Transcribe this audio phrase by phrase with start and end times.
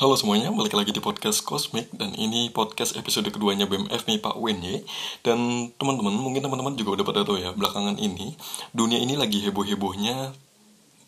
[0.00, 4.32] Halo semuanya, balik lagi di podcast Cosmic dan ini podcast episode keduanya BMF nih Pak
[4.40, 4.80] Wenye
[5.20, 8.32] dan teman-teman mungkin teman-teman juga udah pada tahu ya belakangan ini
[8.72, 10.32] dunia ini lagi heboh-hebohnya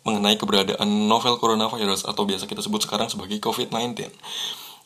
[0.05, 4.13] mengenai keberadaan novel coronavirus atau biasa kita sebut sekarang sebagai COVID-19.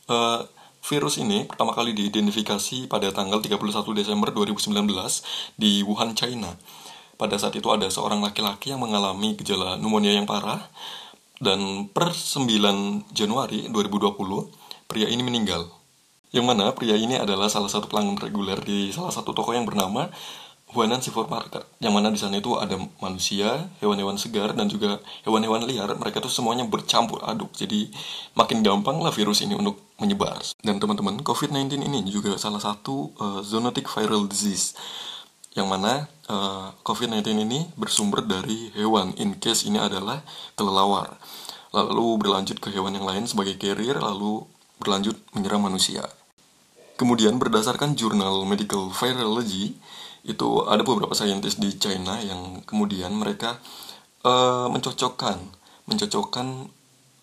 [0.08, 0.48] Uh,
[0.88, 3.60] virus ini pertama kali diidentifikasi pada tanggal 31
[3.92, 4.72] Desember 2019
[5.60, 6.56] di Wuhan, China.
[7.20, 10.64] Pada saat itu ada seorang laki-laki yang mengalami gejala pneumonia yang parah
[11.38, 15.70] dan per 9 Januari 2020, pria ini meninggal.
[16.34, 20.12] Yang mana pria ini adalah salah satu pelanggan reguler di salah satu toko yang bernama
[20.68, 21.64] Huanan Seafood Market.
[21.80, 25.88] Yang mana di sana itu ada manusia, hewan-hewan segar, dan juga hewan-hewan liar.
[25.96, 27.56] Mereka tuh semuanya bercampur aduk.
[27.56, 27.88] Jadi
[28.36, 30.44] makin gampang lah virus ini untuk menyebar.
[30.60, 34.76] Dan teman-teman, COVID-19 ini juga salah satu uh, zoonotic viral disease
[35.58, 40.22] yang mana uh, eh, COVID-19 ini bersumber dari hewan in case ini adalah
[40.54, 41.18] kelelawar.
[41.74, 44.46] Lalu berlanjut ke hewan yang lain sebagai carrier lalu
[44.78, 46.06] berlanjut menyerang manusia.
[46.94, 49.76] Kemudian berdasarkan jurnal medical virology
[50.26, 53.58] itu ada beberapa saintis di China yang kemudian mereka
[54.26, 55.38] uh, mencocokkan
[55.88, 56.68] mencocokkan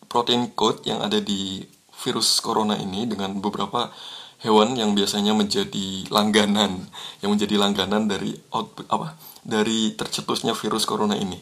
[0.08, 1.62] protein code yang ada di
[1.96, 3.92] virus corona ini dengan beberapa
[4.46, 6.86] hewan yang biasanya menjadi langganan
[7.26, 11.42] yang menjadi langganan dari output apa dari tercetusnya virus corona ini.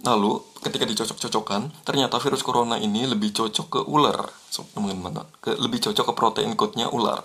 [0.00, 4.32] Lalu ketika dicocok-cocokkan, ternyata virus corona ini lebih cocok ke ular,
[4.72, 7.20] teman-teman, ke lebih cocok ke protein code-nya ular.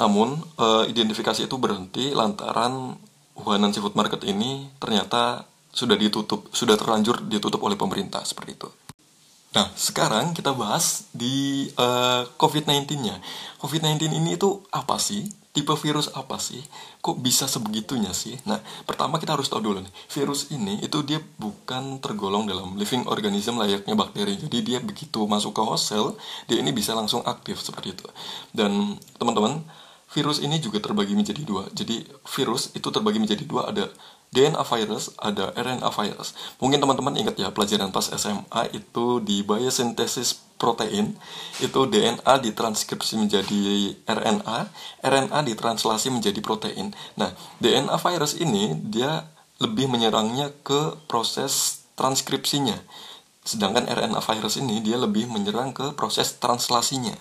[0.00, 2.96] Namun e, identifikasi itu berhenti lantaran
[3.36, 8.68] Wuhanan Seafood Market ini ternyata sudah ditutup, sudah terlanjur ditutup oleh pemerintah seperti itu.
[9.52, 13.20] Nah, sekarang kita bahas di uh, COVID-19-nya.
[13.60, 15.28] COVID-19 ini itu apa sih?
[15.52, 16.64] Tipe virus apa sih?
[17.04, 18.40] Kok bisa sebegitunya sih?
[18.48, 23.04] Nah, pertama kita harus tahu dulu nih, virus ini itu dia bukan tergolong dalam living
[23.04, 24.40] organism layaknya bakteri.
[24.40, 26.16] Jadi dia begitu masuk ke host cell,
[26.48, 28.08] dia ini bisa langsung aktif seperti itu.
[28.56, 29.60] Dan teman-teman,
[30.16, 31.68] virus ini juga terbagi menjadi dua.
[31.76, 33.92] Jadi virus itu terbagi menjadi dua, ada
[34.32, 36.32] DNA virus, ada RNA virus.
[36.56, 41.20] Mungkin teman-teman ingat ya pelajaran pas SMA itu di biosintesis protein
[41.60, 44.72] itu DNA ditranskripsi menjadi RNA,
[45.04, 46.96] RNA ditranslasi menjadi protein.
[47.20, 49.28] Nah, DNA virus ini dia
[49.60, 52.80] lebih menyerangnya ke proses transkripsinya.
[53.44, 57.14] Sedangkan RNA virus ini dia lebih menyerang ke proses translasinya.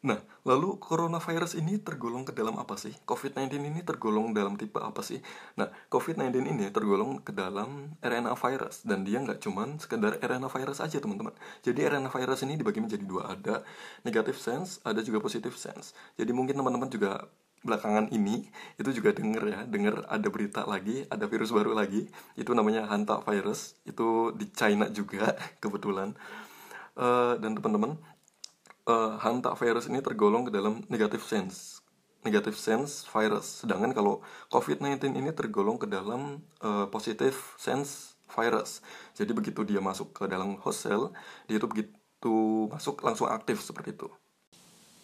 [0.00, 2.92] Nah, lalu coronavirus ini tergolong ke dalam apa sih?
[3.08, 5.18] COVID-19 ini tergolong dalam tipe apa sih?
[5.56, 10.84] Nah, COVID-19 ini tergolong ke dalam RNA virus dan dia nggak cuman sekedar RNA virus
[10.84, 11.32] aja teman-teman.
[11.64, 13.64] Jadi RNA virus ini dibagi menjadi dua, ada
[14.04, 15.96] negative sense, ada juga positive sense.
[16.20, 17.24] Jadi mungkin teman-teman juga
[17.64, 18.44] belakangan ini
[18.76, 22.04] itu juga denger ya, denger ada berita lagi, ada virus baru lagi,
[22.36, 25.32] itu namanya Hanta virus, itu di China juga
[25.64, 26.12] kebetulan.
[26.94, 27.98] Uh, dan teman-teman
[28.88, 31.80] uh, hanta virus ini tergolong ke dalam negative sense.
[32.24, 33.64] Negative sense virus.
[33.64, 38.80] Sedangkan kalau COVID-19 ini tergolong ke dalam uh, positive sense virus.
[39.12, 41.12] Jadi begitu dia masuk ke dalam host cell
[41.46, 42.34] dia itu begitu
[42.72, 44.08] masuk langsung aktif seperti itu.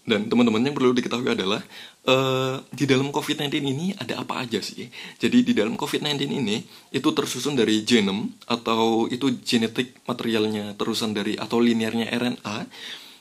[0.00, 1.60] Dan teman-teman yang perlu diketahui adalah
[2.08, 4.88] uh, di dalam COVID-19 ini ada apa aja sih?
[5.20, 6.56] Jadi di dalam COVID-19 ini
[6.88, 12.56] itu tersusun dari genom atau itu genetik materialnya terusan dari atau linearnya RNA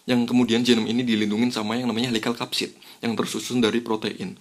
[0.09, 2.73] yang kemudian genom ini dilindungi sama yang namanya helical capsid
[3.05, 4.33] yang tersusun dari protein.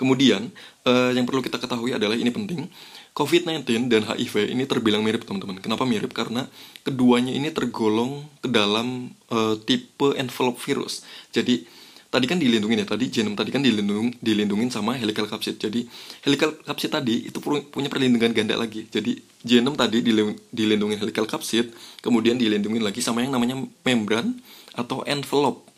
[0.00, 0.48] Kemudian
[0.88, 2.66] uh, yang perlu kita ketahui adalah ini penting,
[3.12, 5.60] COVID-19 dan HIV ini terbilang mirip teman-teman.
[5.60, 6.16] Kenapa mirip?
[6.16, 6.48] Karena
[6.80, 11.04] keduanya ini tergolong ke dalam uh, tipe envelope virus.
[11.28, 11.68] Jadi
[12.12, 15.80] tadi kan dilindungi ya tadi genom tadi kan dilindung dilindungin sama helical capsid jadi
[16.28, 20.04] helical capsid tadi itu punya perlindungan ganda lagi jadi genom tadi
[20.52, 21.72] dilindungi helical capsid
[22.04, 24.36] kemudian dilindungi lagi sama yang namanya membran
[24.76, 25.68] atau envelope.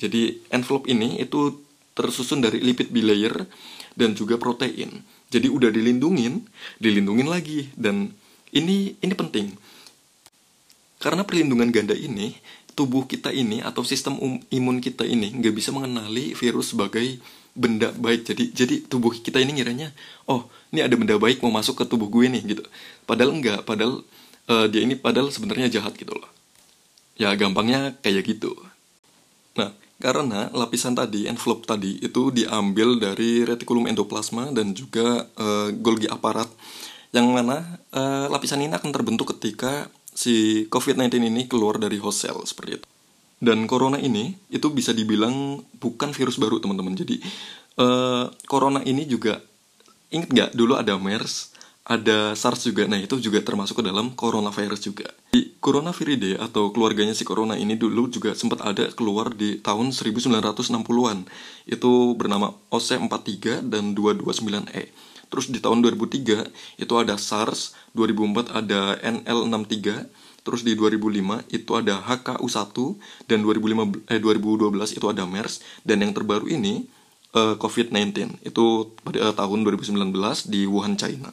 [0.00, 1.60] Jadi envelope ini itu
[1.92, 3.44] tersusun dari lipid bilayer
[3.94, 5.04] dan juga protein.
[5.30, 6.46] Jadi udah dilindungin
[6.80, 7.68] dilindungin lagi.
[7.76, 8.10] Dan
[8.54, 9.54] ini ini penting.
[11.00, 12.36] Karena perlindungan ganda ini
[12.74, 17.20] tubuh kita ini atau sistem um, imun kita ini nggak bisa mengenali virus sebagai
[17.52, 18.24] benda baik.
[18.24, 19.92] Jadi jadi tubuh kita ini ngiranya
[20.30, 22.64] oh ini ada benda baik mau masuk ke tubuh gue nih gitu.
[23.04, 24.00] Padahal enggak padahal
[24.48, 26.39] uh, dia ini padahal sebenarnya jahat gitu loh
[27.20, 28.56] ya gampangnya kayak gitu
[29.52, 36.08] nah karena lapisan tadi envelope tadi itu diambil dari retikulum endoplasma dan juga uh, Golgi
[36.08, 36.48] aparat
[37.12, 37.60] yang mana
[37.92, 42.86] uh, lapisan ini akan terbentuk ketika si COVID-19 ini keluar dari host cell seperti itu.
[43.40, 46.92] Dan corona ini itu bisa dibilang bukan virus baru teman-teman.
[46.92, 47.18] Jadi
[47.80, 49.40] uh, corona ini juga
[50.12, 52.84] inget nggak dulu ada MERS, ada SARS juga.
[52.84, 55.08] Nah itu juga termasuk ke dalam coronavirus juga.
[55.32, 61.28] Jadi, Coronaviridae atau keluarganya si Corona ini dulu juga sempat ada keluar di tahun 1960-an.
[61.68, 64.90] Itu bernama OC43 dan 229E.
[65.30, 70.10] Terus di tahun 2003 itu ada SARS, 2004 ada NL63,
[70.42, 72.74] terus di 2005 itu ada HKU1
[73.30, 76.90] dan 2005 eh 2012 itu ada MERS dan yang terbaru ini
[77.36, 78.64] eh, COVID-19 itu
[79.06, 80.10] pada uh, tahun 2019
[80.50, 81.30] di Wuhan, China.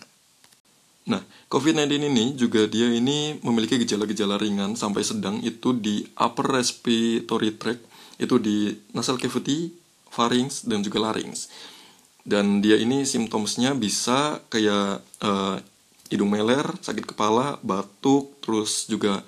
[1.08, 7.56] Nah, COVID-19 ini juga dia ini memiliki gejala-gejala ringan sampai sedang itu di upper respiratory
[7.56, 7.84] tract,
[8.20, 9.72] itu di nasal cavity,
[10.12, 11.48] pharynx, dan juga larynx.
[12.28, 15.56] Dan dia ini simptomsnya bisa kayak uh,
[16.12, 19.24] hidung meler, sakit kepala, batuk, terus juga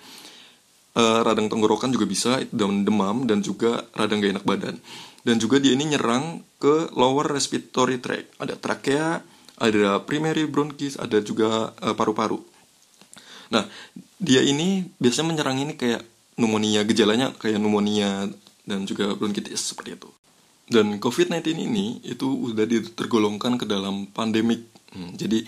[0.99, 4.75] uh, radang tenggorokan juga bisa, dan demam, dan juga radang gak enak badan.
[5.23, 8.35] Dan juga dia ini nyerang ke lower respiratory tract.
[8.35, 9.23] Ada trakea,
[9.59, 12.39] ada primary bronchis, ada juga uh, paru-paru.
[13.51, 13.67] Nah,
[14.17, 16.01] dia ini biasanya menyerang ini kayak
[16.39, 18.31] pneumonia, gejalanya kayak pneumonia
[18.63, 20.09] dan juga bronkitis seperti itu.
[20.69, 22.63] Dan COVID-19 ini itu udah
[22.93, 24.69] tergolongkan ke dalam pandemik.
[24.93, 25.41] Hmm, jadi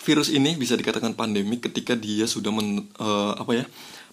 [0.00, 3.64] virus ini bisa dikatakan pandemik ketika dia sudah men, uh, apa ya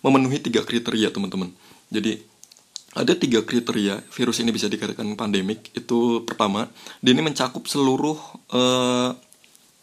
[0.02, 1.54] memenuhi tiga kriteria teman-teman.
[1.94, 2.20] Jadi
[2.98, 5.70] ada tiga kriteria virus ini bisa dikatakan pandemik.
[5.78, 6.66] Itu pertama,
[7.06, 8.18] dia ini mencakup seluruh
[8.50, 9.14] uh,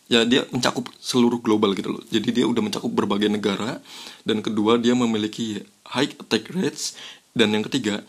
[0.09, 2.03] ya dia mencakup seluruh global gitu loh.
[2.13, 3.81] Jadi dia udah mencakup berbagai negara
[4.23, 6.97] dan kedua dia memiliki high attack rates
[7.33, 8.05] dan yang ketiga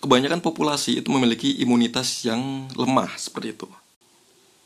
[0.00, 3.68] kebanyakan populasi itu memiliki imunitas yang lemah seperti itu.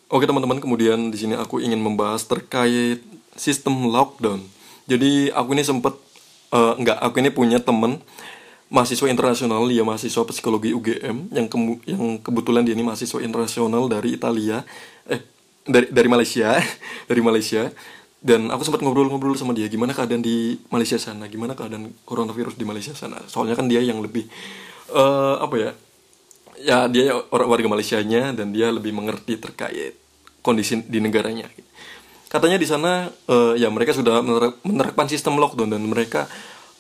[0.09, 3.03] Oke teman-teman, kemudian di sini aku ingin membahas terkait
[3.35, 4.47] sistem lockdown.
[4.87, 5.99] Jadi aku ini sempat
[6.55, 7.99] uh, enggak aku ini punya teman
[8.71, 11.57] mahasiswa internasional dia mahasiswa psikologi UGM yang ke,
[11.89, 14.63] yang kebetulan dia ini mahasiswa internasional dari Italia
[15.11, 15.34] eh
[15.65, 16.61] dari dari Malaysia
[17.11, 17.73] dari Malaysia.
[18.25, 22.65] Dan aku sempat ngobrol-ngobrol sama dia gimana keadaan di Malaysia sana gimana keadaan coronavirus di
[22.65, 23.21] Malaysia sana.
[23.29, 24.25] Soalnya kan dia yang lebih
[24.97, 25.71] uh, apa ya
[26.57, 30.01] ya dia orang warga Malaysia nya dan dia lebih mengerti terkait
[30.41, 31.53] kondisi di negaranya.
[32.33, 34.25] Katanya di sana uh, ya mereka sudah
[34.65, 36.25] menerapkan sistem lockdown dan mereka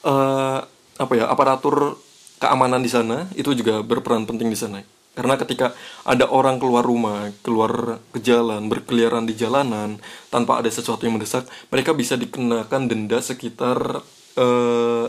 [0.01, 0.65] uh,
[0.97, 2.01] apa ya aparatur
[2.41, 4.81] keamanan di sana itu juga berperan penting di sana
[5.14, 11.06] karena ketika ada orang keluar rumah, keluar ke jalan, berkeliaran di jalanan tanpa ada sesuatu
[11.06, 14.02] yang mendesak, mereka bisa dikenakan denda sekitar
[14.34, 15.06] uh,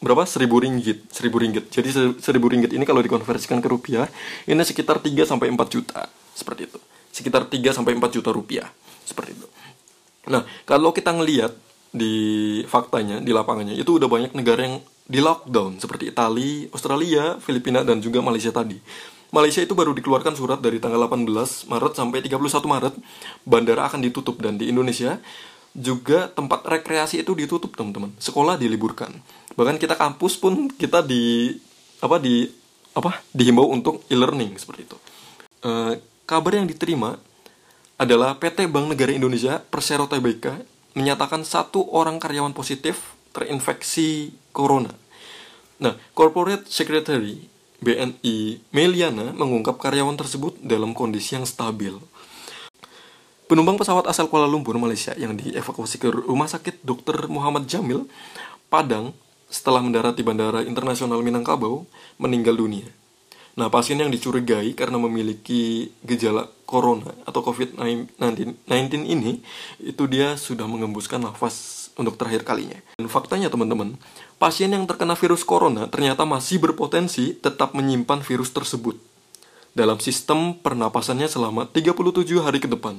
[0.00, 0.24] berapa?
[0.24, 1.68] Seribu ringgit, seribu ringgit.
[1.68, 4.08] Jadi seribu ringgit ini kalau dikonversikan ke rupiah,
[4.48, 6.80] ini sekitar 3 sampai 4 juta, seperti itu.
[7.12, 8.66] Sekitar 3 sampai 4 juta rupiah,
[9.04, 9.46] seperti itu.
[10.32, 11.52] Nah, kalau kita ngelihat
[11.92, 17.84] di faktanya, di lapangannya, itu udah banyak negara yang di lockdown seperti Italia, Australia, Filipina
[17.84, 18.78] dan juga Malaysia tadi.
[19.32, 21.24] Malaysia itu baru dikeluarkan surat dari tanggal 18
[21.72, 22.36] Maret sampai 31
[22.68, 22.94] Maret
[23.48, 24.36] bandara akan ditutup.
[24.36, 25.16] Dan di Indonesia
[25.72, 28.12] juga tempat rekreasi itu ditutup teman-teman.
[28.20, 29.08] Sekolah diliburkan.
[29.56, 31.56] Bahkan kita kampus pun kita di
[32.04, 32.44] apa di
[32.92, 34.98] apa dihimbau untuk e-learning seperti itu.
[35.64, 35.96] E,
[36.28, 37.16] kabar yang diterima
[37.96, 40.60] adalah PT Bank Negara Indonesia Persero Tbk
[40.92, 44.92] menyatakan satu orang karyawan positif terinfeksi corona.
[45.80, 47.48] Nah, Corporate Secretary
[47.82, 51.98] BNI Meliana mengungkap karyawan tersebut dalam kondisi yang stabil.
[53.50, 57.28] Penumpang pesawat asal Kuala Lumpur, Malaysia yang dievakuasi ke Rumah Sakit Dr.
[57.28, 58.08] Muhammad Jamil,
[58.72, 59.12] Padang,
[59.52, 61.84] setelah mendarat di Bandara Internasional Minangkabau,
[62.16, 62.88] meninggal dunia.
[63.52, 68.56] Nah, pasien yang dicurigai karena memiliki gejala corona atau COVID-19
[69.04, 69.44] ini,
[69.84, 72.80] itu dia sudah mengembuskan nafas untuk terakhir kalinya.
[72.96, 74.00] Dan faktanya teman-teman,
[74.42, 78.98] pasien yang terkena virus corona ternyata masih berpotensi tetap menyimpan virus tersebut
[79.70, 82.98] dalam sistem pernapasannya selama 37 hari ke depan.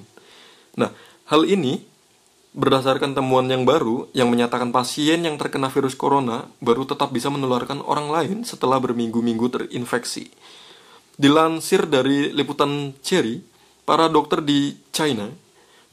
[0.80, 0.96] Nah,
[1.28, 1.84] hal ini
[2.56, 7.84] berdasarkan temuan yang baru yang menyatakan pasien yang terkena virus corona baru tetap bisa menularkan
[7.84, 10.32] orang lain setelah berminggu-minggu terinfeksi.
[11.20, 13.44] Dilansir dari liputan Cherry,
[13.84, 15.28] para dokter di China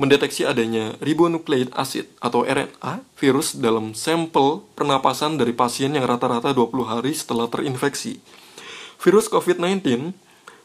[0.00, 6.88] mendeteksi adanya ribonucleic acid atau RNA virus dalam sampel pernapasan dari pasien yang rata-rata 20
[6.88, 8.16] hari setelah terinfeksi.
[8.96, 10.16] Virus COVID-19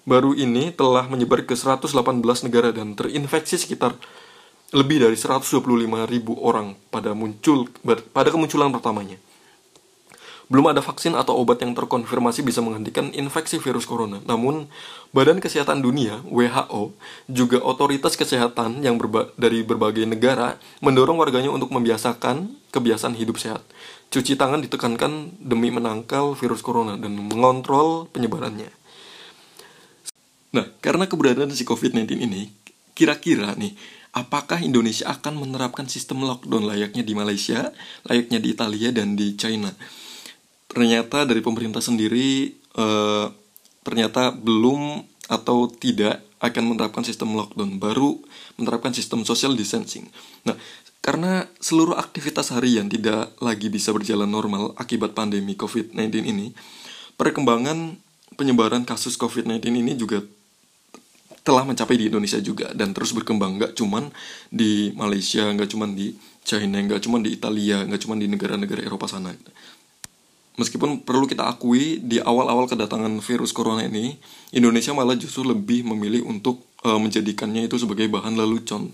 [0.07, 1.91] baru ini telah menyebar ke 118
[2.47, 3.99] negara dan terinfeksi sekitar
[4.71, 5.59] lebih dari 125
[6.07, 7.67] ribu orang pada muncul
[8.15, 9.19] pada kemunculan pertamanya.
[10.45, 14.21] Belum ada vaksin atau obat yang terkonfirmasi bisa menghentikan infeksi virus corona.
[14.29, 14.69] Namun,
[15.09, 16.93] Badan Kesehatan Dunia (WHO)
[17.25, 23.65] juga otoritas kesehatan yang berba dari berbagai negara mendorong warganya untuk membiasakan kebiasaan hidup sehat.
[24.13, 28.69] Cuci tangan ditekankan demi menangkal virus corona dan mengontrol penyebarannya.
[30.53, 32.53] Nah, karena keberadaan si COVID-19 ini,
[32.93, 33.73] kira-kira nih
[34.15, 37.75] apakah Indonesia akan menerapkan sistem lockdown layaknya di Malaysia,
[38.07, 39.73] layaknya di Italia dan di China.
[40.75, 43.31] Ternyata dari pemerintah sendiri uh,
[43.87, 48.19] ternyata belum atau tidak akan menerapkan sistem lockdown, baru
[48.59, 50.11] menerapkan sistem social distancing.
[50.43, 50.53] Nah,
[50.99, 56.51] karena seluruh aktivitas harian tidak lagi bisa berjalan normal akibat pandemi COVID-19 ini,
[57.15, 57.97] perkembangan
[58.35, 60.21] penyebaran kasus COVID-19 ini juga
[61.45, 64.09] telah mencapai di Indonesia juga dan terus berkembang nggak cuman
[64.49, 69.05] di Malaysia nggak cuman di China nggak cuman di Italia nggak cuman di negara-negara Eropa
[69.05, 69.29] sana
[70.55, 74.15] meskipun perlu kita akui di awal-awal kedatangan virus corona ini
[74.55, 78.91] Indonesia malah justru lebih memilih untuk uh, menjadikannya itu sebagai bahan lelucon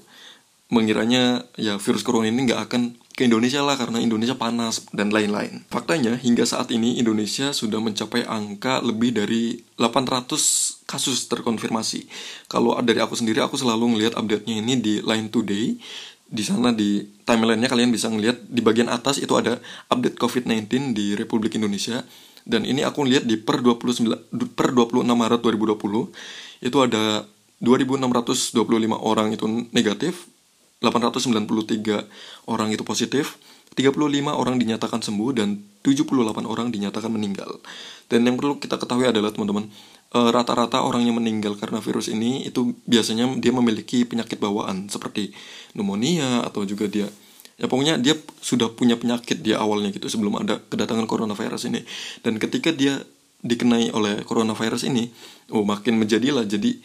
[0.72, 5.68] mengiranya ya virus corona ini nggak akan ke Indonesia lah karena Indonesia panas dan lain-lain.
[5.68, 12.08] Faktanya hingga saat ini Indonesia sudah mencapai angka lebih dari 800 kasus terkonfirmasi.
[12.48, 15.75] Kalau dari aku sendiri aku selalu ngelihat update-nya ini di Line Today.
[16.32, 19.60] Di sana di timelinenya kalian bisa ngelihat di bagian atas itu ada
[19.92, 22.08] update COVID-19 di Republik Indonesia
[22.48, 27.28] dan ini aku lihat di per 29 per 26 Maret 2020 itu ada
[27.60, 28.58] 2625
[28.96, 29.46] orang itu
[29.76, 30.32] negatif
[30.82, 33.38] 893 orang itu positif,
[33.78, 37.62] 35 orang dinyatakan sembuh dan 78 orang dinyatakan meninggal.
[38.10, 39.70] Dan yang perlu kita ketahui adalah teman-teman,
[40.18, 45.32] eh, rata-rata orang yang meninggal karena virus ini itu biasanya dia memiliki penyakit bawaan seperti
[45.72, 47.08] pneumonia atau juga dia
[47.62, 51.86] ya pokoknya dia sudah punya penyakit di awalnya gitu sebelum ada kedatangan coronavirus ini.
[52.25, 52.98] Dan ketika dia
[53.46, 55.13] dikenai oleh coronavirus ini,
[55.54, 56.82] oh makin menjadilah jadi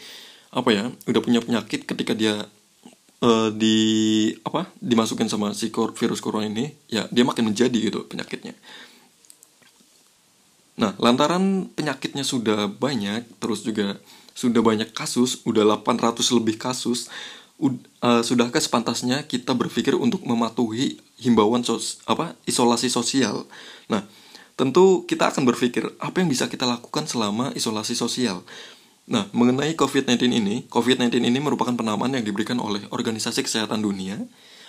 [0.52, 2.44] apa ya, udah punya penyakit ketika dia
[3.22, 3.76] uh, di
[4.44, 8.52] apa dimasukin sama si virus corona ini ya dia makin menjadi gitu penyakitnya
[10.76, 13.96] nah lantaran penyakitnya sudah banyak terus juga
[14.36, 17.08] sudah banyak kasus udah 800 lebih kasus
[17.60, 23.48] uh, sudahkah sepantasnya kita berpikir untuk mematuhi himbauan sos apa isolasi sosial
[23.88, 24.04] nah
[24.56, 28.44] tentu kita akan berpikir apa yang bisa kita lakukan selama isolasi sosial
[29.06, 34.18] Nah, mengenai COVID-19 ini, COVID-19 ini merupakan penamaan yang diberikan oleh Organisasi Kesehatan Dunia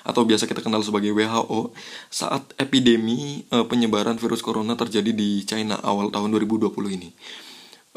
[0.06, 1.74] atau biasa kita kenal sebagai WHO
[2.14, 7.10] saat epidemi e, penyebaran virus corona terjadi di China awal tahun 2020 ini.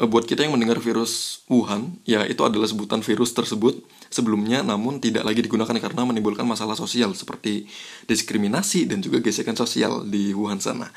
[0.01, 4.97] E, buat kita yang mendengar virus Wuhan, ya itu adalah sebutan virus tersebut sebelumnya namun
[4.97, 7.69] tidak lagi digunakan karena menimbulkan masalah sosial seperti
[8.09, 10.89] diskriminasi dan juga gesekan sosial di Wuhan sana.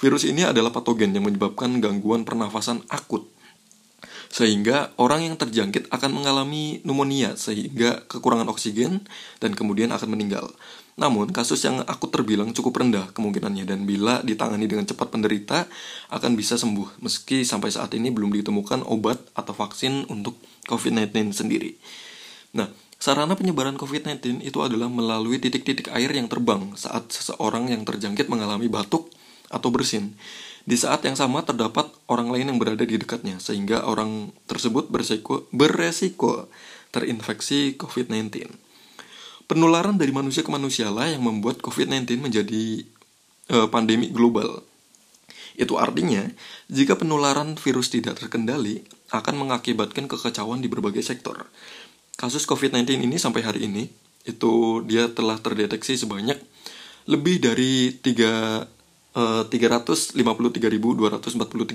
[0.00, 3.28] Virus ini adalah patogen yang menyebabkan gangguan pernafasan akut
[4.30, 9.02] sehingga orang yang terjangkit akan mengalami pneumonia sehingga kekurangan oksigen
[9.42, 10.48] dan kemudian akan meninggal.
[11.00, 15.64] Namun, kasus yang akut terbilang cukup rendah kemungkinannya dan bila ditangani dengan cepat penderita
[16.12, 20.36] akan bisa sembuh meski sampai saat ini belum ditemukan obat atau vaksin untuk
[20.68, 21.80] COVID-19 sendiri.
[22.52, 22.68] Nah,
[23.00, 28.68] sarana penyebaran COVID-19 itu adalah melalui titik-titik air yang terbang saat seseorang yang terjangkit mengalami
[28.68, 29.08] batuk
[29.48, 30.12] atau bersin.
[30.68, 35.48] Di saat yang sama terdapat orang lain yang berada di dekatnya, sehingga orang tersebut beresiko,
[35.48, 36.52] beresiko
[36.92, 38.69] terinfeksi COVID-19.
[39.50, 42.86] Penularan dari manusia ke manusia lah yang membuat COVID-19 menjadi
[43.50, 44.62] uh, pandemi global.
[45.58, 46.22] Itu artinya,
[46.70, 51.50] jika penularan virus tidak terkendali, akan mengakibatkan kekacauan di berbagai sektor.
[52.14, 53.90] Kasus COVID-19 ini sampai hari ini,
[54.22, 56.38] itu dia telah terdeteksi sebanyak
[57.10, 58.70] lebih dari 3
[59.18, 60.14] uh, 353.243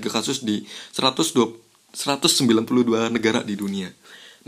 [0.08, 0.64] kasus di
[0.96, 3.92] 192, 192 negara di dunia.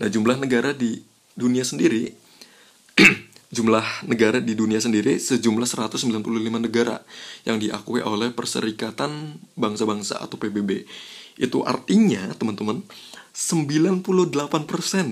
[0.01, 0.97] Nah, jumlah negara di
[1.37, 2.28] dunia sendiri
[3.55, 6.19] jumlah negara di dunia sendiri sejumlah 195
[6.59, 7.01] negara
[7.47, 10.85] yang diakui oleh Perserikatan Bangsa-Bangsa atau PBB.
[11.39, 12.83] Itu artinya, teman-teman,
[13.31, 14.03] 98%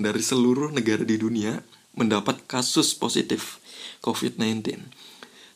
[0.03, 1.63] dari seluruh negara di dunia
[1.95, 3.63] mendapat kasus positif
[4.03, 4.83] COVID-19.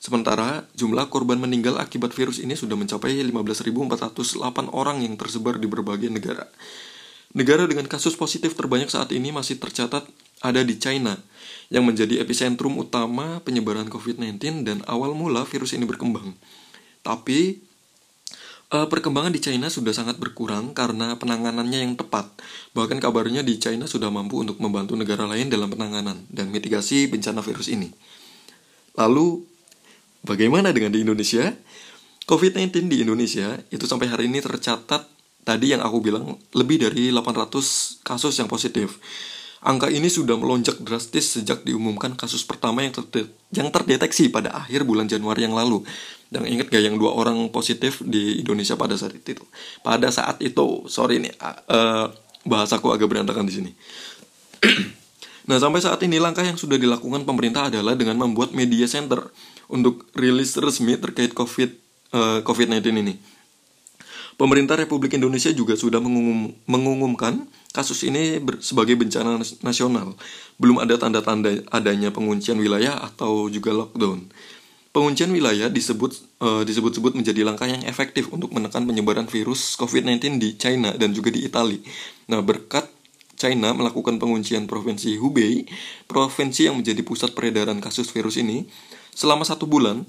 [0.02, 6.10] Sementara jumlah korban meninggal akibat virus ini sudah mencapai 15.408 orang yang tersebar di berbagai
[6.10, 6.50] negara.
[7.38, 10.04] Negara dengan kasus positif terbanyak saat ini masih tercatat
[10.42, 11.22] ada di China,
[11.72, 16.36] yang menjadi epicentrum utama penyebaran COVID-19 dan awal mula virus ini berkembang.
[17.02, 17.64] Tapi
[18.76, 22.28] uh, perkembangan di China sudah sangat berkurang karena penanganannya yang tepat.
[22.76, 27.40] Bahkan kabarnya di China sudah mampu untuk membantu negara lain dalam penanganan dan mitigasi bencana
[27.40, 27.88] virus ini.
[29.00, 29.48] Lalu
[30.22, 31.50] Bagaimana dengan di Indonesia?
[32.30, 35.10] COVID-19 di Indonesia itu sampai hari ini tercatat
[35.42, 39.02] tadi yang aku bilang lebih dari 800 kasus yang positif.
[39.62, 44.82] Angka ini sudah melonjak drastis sejak diumumkan kasus pertama yang, terde yang terdeteksi pada akhir
[44.90, 45.86] bulan Januari yang lalu.
[46.34, 49.44] Dan ingat gak yang dua orang positif di Indonesia pada saat itu?
[49.86, 51.36] Pada saat itu, sorry nih,
[51.70, 52.10] uh,
[52.42, 53.72] bahasaku agak berantakan di sini.
[55.42, 59.26] Nah, sampai saat ini langkah yang sudah dilakukan pemerintah adalah dengan membuat media center
[59.74, 61.70] untuk rilis resmi terkait COVID
[62.14, 63.18] uh, COVID-19 ini.
[64.42, 67.46] Pemerintah Republik Indonesia juga sudah mengumum, mengumumkan
[67.78, 70.18] kasus ini sebagai bencana nasional.
[70.58, 74.34] Belum ada tanda-tanda adanya penguncian wilayah atau juga lockdown.
[74.98, 80.58] Penguncian wilayah disebut uh, disebut-sebut menjadi langkah yang efektif untuk menekan penyebaran virus COVID-19 di
[80.58, 81.78] China dan juga di Italia.
[82.26, 82.90] Nah, berkat
[83.38, 85.70] China melakukan penguncian provinsi Hubei,
[86.10, 88.66] provinsi yang menjadi pusat peredaran kasus virus ini,
[89.14, 90.02] selama satu bulan,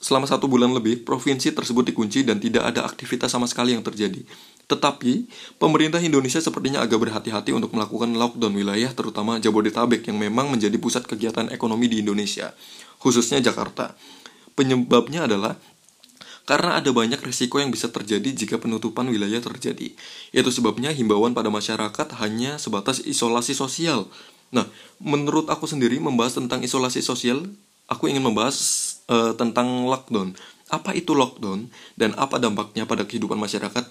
[0.00, 4.24] Selama satu bulan lebih, provinsi tersebut dikunci dan tidak ada aktivitas sama sekali yang terjadi.
[4.64, 5.28] Tetapi,
[5.60, 11.04] pemerintah Indonesia sepertinya agak berhati-hati untuk melakukan lockdown wilayah terutama Jabodetabek yang memang menjadi pusat
[11.04, 12.56] kegiatan ekonomi di Indonesia,
[12.96, 13.92] khususnya Jakarta.
[14.56, 15.60] Penyebabnya adalah
[16.48, 19.92] karena ada banyak risiko yang bisa terjadi jika penutupan wilayah terjadi.
[20.32, 24.08] Itu sebabnya himbauan pada masyarakat hanya sebatas isolasi sosial.
[24.48, 24.64] Nah,
[24.96, 27.46] menurut aku sendiri membahas tentang isolasi sosial,
[27.86, 30.36] aku ingin membahas uh, tentang lockdown.
[30.70, 33.84] Apa itu lockdown dan apa dampaknya pada kehidupan masyarakat?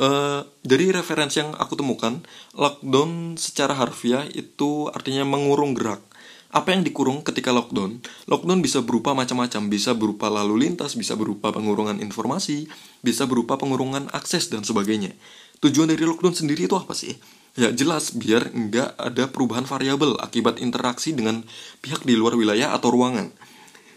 [0.00, 2.22] Uh, dari referensi yang aku temukan,
[2.54, 6.02] lockdown secara harfiah itu artinya mengurung gerak.
[6.50, 8.02] Apa yang dikurung ketika lockdown?
[8.26, 12.66] Lockdown bisa berupa macam-macam, bisa berupa lalu lintas, bisa berupa pengurungan informasi,
[13.06, 15.14] bisa berupa pengurungan akses dan sebagainya.
[15.62, 17.14] Tujuan dari lockdown sendiri itu apa sih?
[17.54, 21.42] Ya jelas biar nggak ada perubahan variabel akibat interaksi dengan
[21.82, 23.30] pihak di luar wilayah atau ruangan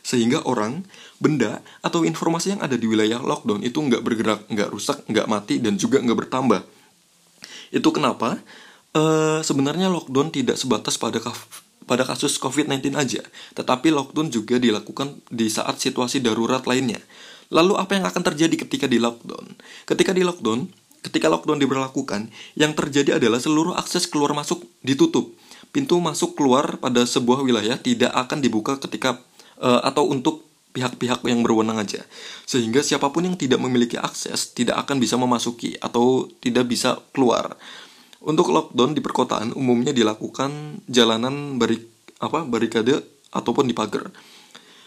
[0.03, 0.83] sehingga orang,
[1.17, 5.63] benda, atau informasi yang ada di wilayah lockdown itu nggak bergerak, nggak rusak, nggak mati,
[5.63, 6.61] dan juga nggak bertambah.
[7.71, 8.37] Itu kenapa
[8.93, 11.23] uh, sebenarnya lockdown tidak sebatas pada
[11.83, 13.23] pada kasus COVID-19 aja,
[13.55, 16.99] tetapi lockdown juga dilakukan di saat situasi darurat lainnya.
[17.51, 19.55] Lalu apa yang akan terjadi ketika di lockdown?
[19.87, 20.67] Ketika di lockdown,
[21.03, 25.35] ketika lockdown diberlakukan, yang terjadi adalah seluruh akses keluar masuk ditutup.
[25.73, 29.19] Pintu masuk keluar pada sebuah wilayah tidak akan dibuka ketika
[29.63, 30.43] uh, atau untuk
[30.75, 32.03] pihak-pihak yang berwenang aja.
[32.43, 37.55] Sehingga siapa pun yang tidak memiliki akses tidak akan bisa memasuki atau tidak bisa keluar.
[38.23, 41.87] Untuk lockdown di perkotaan umumnya dilakukan jalanan barik
[42.19, 44.09] apa barikade ataupun di pagar.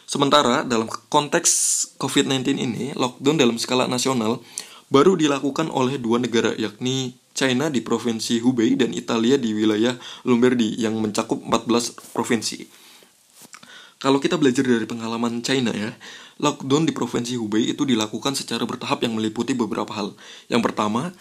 [0.07, 1.51] Sementara dalam konteks
[1.99, 4.39] COVID-19 ini, lockdown dalam skala nasional
[4.87, 9.93] baru dilakukan oleh dua negara yakni China di provinsi Hubei dan Italia di wilayah
[10.25, 12.86] Lombardi yang mencakup 14 provinsi.
[13.97, 15.97] Kalau kita belajar dari pengalaman China ya,
[16.37, 20.13] lockdown di provinsi Hubei itu dilakukan secara bertahap yang meliputi beberapa hal.
[20.53, 21.17] Yang pertama,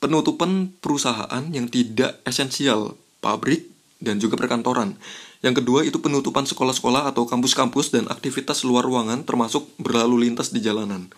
[0.00, 3.68] penutupan perusahaan yang tidak esensial, pabrik,
[4.00, 4.96] dan juga perkantoran.
[5.44, 10.64] Yang kedua itu penutupan sekolah-sekolah atau kampus-kampus dan aktivitas luar ruangan termasuk berlalu lintas di
[10.64, 11.12] jalanan.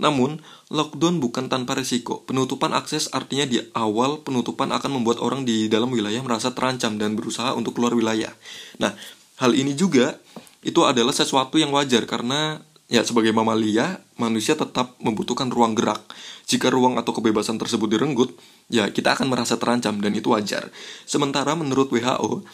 [0.00, 2.24] Namun, lockdown bukan tanpa resiko.
[2.26, 7.14] Penutupan akses artinya di awal penutupan akan membuat orang di dalam wilayah merasa terancam dan
[7.14, 8.32] berusaha untuk keluar wilayah.
[8.80, 8.96] Nah,
[9.40, 10.20] Hal ini juga
[10.60, 16.04] itu adalah sesuatu yang wajar karena ya sebagai mamalia manusia tetap membutuhkan ruang gerak.
[16.44, 18.36] Jika ruang atau kebebasan tersebut direnggut,
[18.68, 20.68] ya kita akan merasa terancam dan itu wajar.
[21.08, 22.44] Sementara menurut WHO,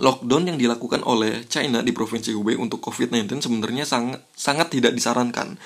[0.00, 5.56] lockdown yang dilakukan oleh China di provinsi Hubei untuk COVID-19 sebenarnya sangat sangat tidak disarankan.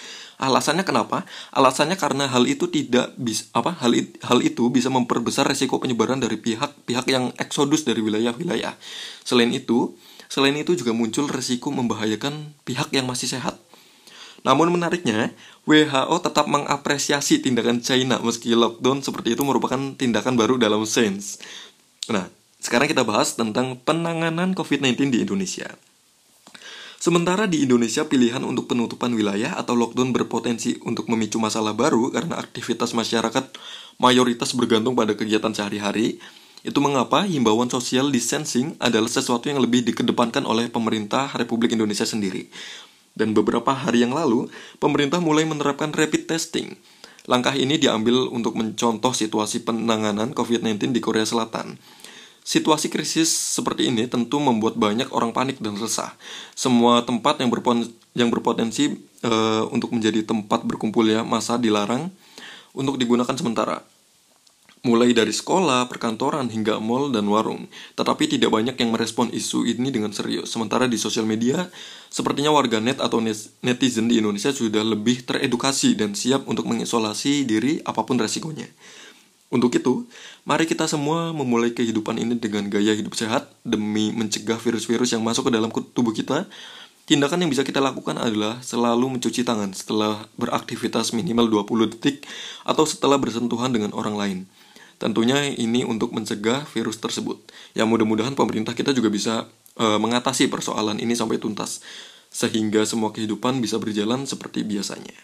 [0.41, 1.29] Alasannya kenapa?
[1.53, 3.93] Alasannya karena hal itu tidak bisa apa hal
[4.25, 8.73] hal itu bisa memperbesar resiko penyebaran dari pihak-pihak yang eksodus dari wilayah-wilayah.
[9.21, 9.93] Selain itu,
[10.31, 13.59] Selain itu juga muncul resiko membahayakan pihak yang masih sehat.
[14.47, 15.35] Namun menariknya,
[15.67, 21.43] WHO tetap mengapresiasi tindakan China meski lockdown seperti itu merupakan tindakan baru dalam sains.
[22.09, 22.31] Nah,
[22.63, 25.69] sekarang kita bahas tentang penanganan COVID-19 di Indonesia.
[27.01, 32.37] Sementara di Indonesia pilihan untuk penutupan wilayah atau lockdown berpotensi untuk memicu masalah baru karena
[32.37, 33.57] aktivitas masyarakat
[33.97, 36.21] mayoritas bergantung pada kegiatan sehari-hari,
[36.61, 42.53] itu mengapa himbauan social distancing adalah sesuatu yang lebih dikedepankan oleh pemerintah Republik Indonesia sendiri.
[43.17, 46.77] Dan beberapa hari yang lalu, pemerintah mulai menerapkan rapid testing.
[47.25, 51.81] Langkah ini diambil untuk mencontoh situasi penanganan COVID-19 di Korea Selatan.
[52.41, 56.17] Situasi krisis seperti ini tentu membuat banyak orang panik dan resah.
[56.57, 57.85] Semua tempat yang, berpon
[58.17, 62.09] yang berpotensi uh, untuk menjadi tempat berkumpulnya masa dilarang
[62.73, 63.85] untuk digunakan sementara
[64.81, 67.69] mulai dari sekolah, perkantoran, hingga mall dan warung.
[68.01, 70.49] Tetapi tidak banyak yang merespon isu ini dengan serius.
[70.49, 71.69] Sementara di sosial media,
[72.09, 73.21] sepertinya warganet atau
[73.61, 78.69] netizen di Indonesia sudah lebih teredukasi dan siap untuk mengisolasi diri apa pun resikonya.
[79.51, 80.07] Untuk itu,
[80.47, 85.51] mari kita semua memulai kehidupan ini dengan gaya hidup sehat demi mencegah virus-virus yang masuk
[85.51, 86.47] ke dalam tubuh kita.
[87.11, 92.23] Tindakan yang bisa kita lakukan adalah selalu mencuci tangan setelah beraktivitas minimal 20 detik
[92.63, 94.39] atau setelah bersentuhan dengan orang lain.
[95.01, 97.41] Tentunya ini untuk mencegah virus tersebut.
[97.73, 99.49] Ya mudah-mudahan pemerintah kita juga bisa
[99.81, 101.81] uh, mengatasi persoalan ini sampai tuntas
[102.29, 105.17] sehingga semua kehidupan bisa berjalan seperti biasanya.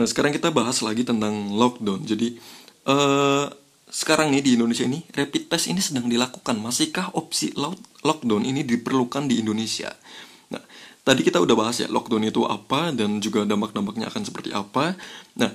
[0.00, 2.08] Nah, sekarang kita bahas lagi tentang lockdown.
[2.08, 2.40] Jadi
[2.88, 3.52] uh,
[3.88, 6.56] sekarang nih di Indonesia ini rapid test ini sedang dilakukan.
[6.56, 7.52] Masihkah opsi
[8.00, 9.92] lockdown ini diperlukan di Indonesia?
[10.48, 10.64] Nah,
[11.04, 14.96] tadi kita udah bahas ya lockdown itu apa dan juga dampak-dampaknya akan seperti apa.
[15.36, 15.52] Nah,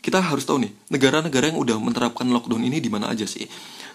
[0.00, 3.44] kita harus tahu nih, negara-negara yang udah menerapkan lockdown ini di mana aja sih?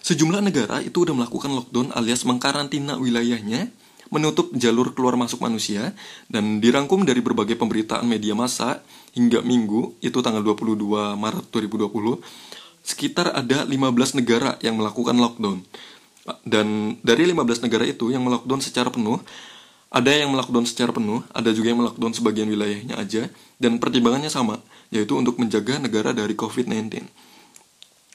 [0.05, 3.73] Sejumlah negara itu udah melakukan lockdown alias mengkarantina wilayahnya,
[4.13, 5.91] menutup jalur keluar masuk manusia,
[6.31, 8.85] dan dirangkum dari berbagai pemberitaan media massa
[9.17, 12.21] hingga minggu, itu tanggal 22 Maret 2020,
[12.85, 15.59] sekitar ada 15 negara yang melakukan lockdown.
[16.43, 19.19] Dan dari 15 negara itu yang melockdown secara penuh,
[19.87, 24.59] ada yang melockdown secara penuh, ada juga yang melockdown sebagian wilayahnya aja, dan pertimbangannya sama,
[24.93, 27.05] yaitu untuk menjaga negara dari COVID-19.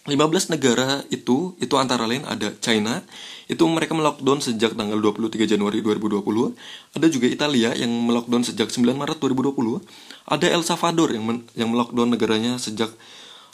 [0.03, 3.07] 15 negara itu, itu antara lain ada China,
[3.47, 6.59] itu mereka melockdown sejak tanggal 23 Januari 2020,
[6.99, 9.79] ada juga Italia yang melockdown sejak 9 Maret 2020,
[10.27, 12.91] ada El Salvador yang, men yang melockdown negaranya sejak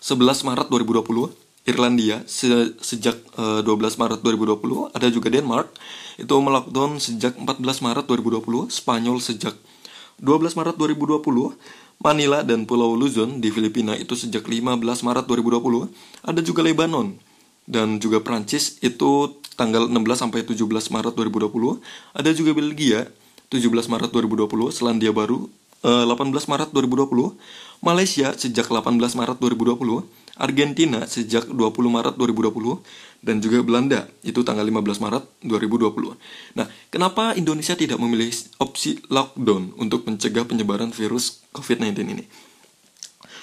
[0.01, 1.37] 11 Maret 2020,
[1.69, 2.49] Irlandia se
[2.81, 5.69] sejak uh, 12 Maret 2020, ada juga Denmark
[6.17, 9.53] itu melockdown sejak 14 Maret 2020, Spanyol sejak
[10.17, 11.21] 12 Maret 2020,
[11.99, 15.91] Manila dan Pulau Luzon di Filipina itu sejak 15 Maret 2020,
[16.23, 17.19] ada juga Lebanon
[17.67, 20.63] dan juga Prancis itu tanggal 16 sampai 17
[20.95, 21.83] Maret 2020,
[22.15, 23.11] ada juga Belgia
[23.51, 25.51] 17 Maret 2020, Selandia Baru
[25.83, 27.35] 18 eh, Maret 2020,
[27.83, 29.79] Malaysia sejak 18 Maret 2020,
[30.39, 31.59] Argentina sejak 20
[31.91, 32.79] Maret 2020
[33.19, 36.15] dan juga Belanda itu tanggal 15 Maret 2020.
[36.55, 38.31] Nah, kenapa Indonesia tidak memilih
[38.63, 42.25] opsi lockdown untuk mencegah penyebaran virus COVID-19 ini?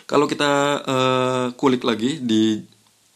[0.06, 0.52] Kalau kita
[0.86, 2.62] uh, kulik lagi di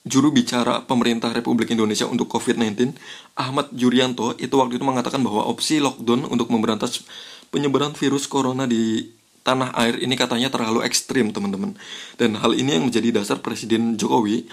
[0.04, 2.98] juru bicara pemerintah Republik Indonesia untuk COVID-19,
[3.38, 7.06] Ahmad Yuryanto, itu waktu itu mengatakan bahwa opsi lockdown untuk memberantas
[7.54, 9.06] penyebaran virus corona di
[9.42, 11.76] tanah air ini katanya terlalu ekstrim teman-teman
[12.20, 14.48] dan hal ini yang menjadi dasar Presiden Jokowi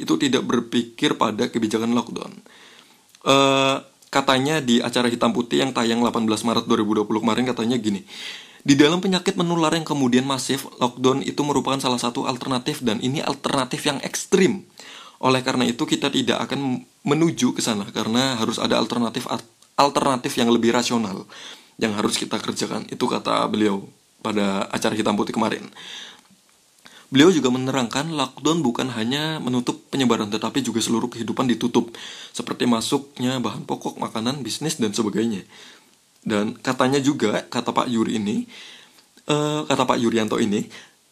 [0.00, 2.32] itu tidak berpikir pada kebijakan lockdown
[3.28, 8.02] uh, katanya di acara hitam putih yang tayang 18 Maret 2020 kemarin katanya gini
[8.62, 13.18] di dalam penyakit menular yang kemudian masif, lockdown itu merupakan salah satu alternatif dan ini
[13.18, 14.62] alternatif yang ekstrim.
[15.18, 19.26] Oleh karena itu kita tidak akan menuju ke sana karena harus ada alternatif
[19.74, 21.26] alternatif yang lebih rasional
[21.74, 22.86] yang harus kita kerjakan.
[22.86, 23.82] Itu kata beliau
[24.22, 25.66] pada acara hitam putih kemarin.
[27.12, 31.92] Beliau juga menerangkan lockdown bukan hanya menutup penyebaran tetapi juga seluruh kehidupan ditutup
[32.32, 35.44] seperti masuknya bahan pokok, makanan, bisnis dan sebagainya.
[36.24, 38.48] Dan katanya juga kata Pak Yuri ini,
[39.28, 40.64] uh, kata Pak Yurianto ini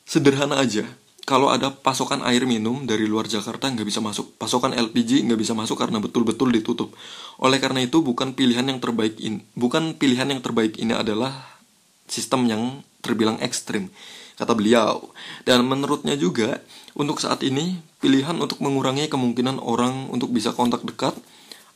[0.09, 0.89] sederhana aja.
[1.29, 5.53] Kalau ada pasokan air minum dari luar Jakarta nggak bisa masuk, pasokan LPG nggak bisa
[5.53, 6.97] masuk karena betul-betul ditutup.
[7.37, 11.61] Oleh karena itu bukan pilihan yang terbaik ini, bukan pilihan yang terbaik ini adalah
[12.09, 12.63] sistem yang
[13.01, 13.89] terbilang ekstrim,
[14.37, 15.13] kata beliau.
[15.45, 16.61] Dan menurutnya juga,
[16.97, 21.17] untuk saat ini, pilihan untuk mengurangi kemungkinan orang untuk bisa kontak dekat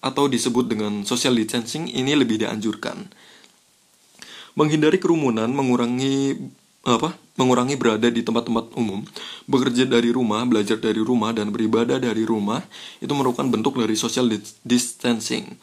[0.04, 3.08] atau disebut dengan social distancing ini lebih dianjurkan.
[4.54, 6.36] Menghindari kerumunan, mengurangi
[6.84, 7.16] apa?
[7.34, 9.02] Mengurangi berada di tempat-tempat umum,
[9.50, 12.62] bekerja dari rumah, belajar dari rumah dan beribadah dari rumah
[13.02, 14.30] itu merupakan bentuk dari social
[14.62, 15.58] distancing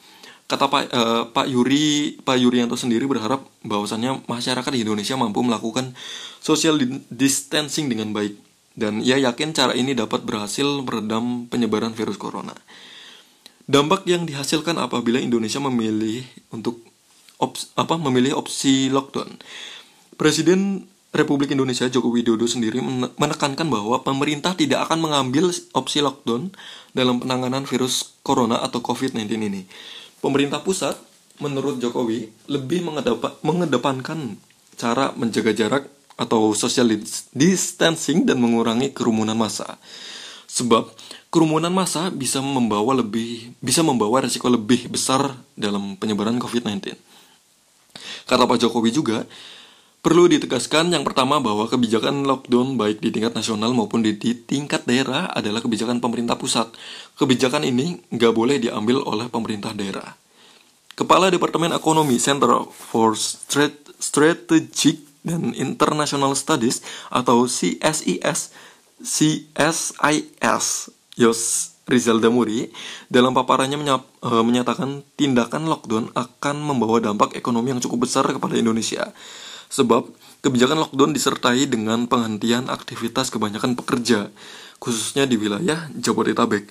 [0.51, 5.95] kata Pak uh, Pak Yuri Pak Yurianto sendiri berharap bahwasannya masyarakat di Indonesia mampu melakukan
[6.43, 6.75] social
[7.07, 8.35] distancing dengan baik
[8.75, 12.51] dan ia yakin cara ini dapat berhasil meredam penyebaran virus corona.
[13.71, 16.83] Dampak yang dihasilkan apabila Indonesia memilih untuk
[17.39, 19.39] ops, apa memilih opsi lockdown.
[20.19, 22.79] Presiden Republik Indonesia Joko Widodo sendiri
[23.19, 26.51] menekankan bahwa pemerintah tidak akan mengambil opsi lockdown
[26.95, 29.63] dalam penanganan virus corona atau COVID-19 ini
[30.21, 30.95] pemerintah pusat
[31.41, 32.85] menurut Jokowi lebih
[33.41, 34.37] mengedepankan
[34.77, 35.83] cara menjaga jarak
[36.15, 36.93] atau social
[37.33, 39.81] distancing dan mengurangi kerumunan massa.
[40.45, 40.93] Sebab
[41.33, 46.93] kerumunan massa bisa membawa lebih bisa membawa resiko lebih besar dalam penyebaran COVID-19.
[48.29, 49.25] Kata Pak Jokowi juga,
[50.01, 55.29] Perlu ditegaskan yang pertama bahwa kebijakan lockdown baik di tingkat nasional maupun di, tingkat daerah
[55.29, 56.73] adalah kebijakan pemerintah pusat.
[57.21, 60.17] Kebijakan ini nggak boleh diambil oleh pemerintah daerah.
[60.97, 63.13] Kepala Departemen Ekonomi Center for
[64.01, 66.81] Strategic dan International Studies
[67.13, 68.57] atau CSIS
[69.05, 70.65] CSIS
[71.13, 71.41] Yos
[71.85, 72.73] Rizal Damuri
[73.05, 79.13] dalam paparannya eh, menyatakan tindakan lockdown akan membawa dampak ekonomi yang cukup besar kepada Indonesia
[79.71, 80.11] Sebab
[80.43, 84.27] kebijakan lockdown disertai dengan penghentian aktivitas kebanyakan pekerja,
[84.83, 86.67] khususnya di wilayah Jabodetabek.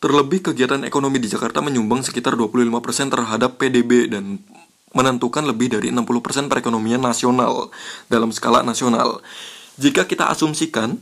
[0.00, 4.40] Terlebih kegiatan ekonomi di Jakarta menyumbang sekitar 25% terhadap PDB dan
[4.96, 7.68] menentukan lebih dari 60% perekonomian nasional
[8.08, 9.20] dalam skala nasional.
[9.76, 10.98] Jika kita asumsikan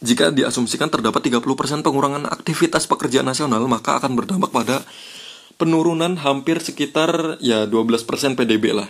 [0.00, 4.80] jika diasumsikan terdapat 30% pengurangan aktivitas pekerjaan nasional, maka akan berdampak pada
[5.60, 8.88] penurunan hampir sekitar ya 12% PDB lah.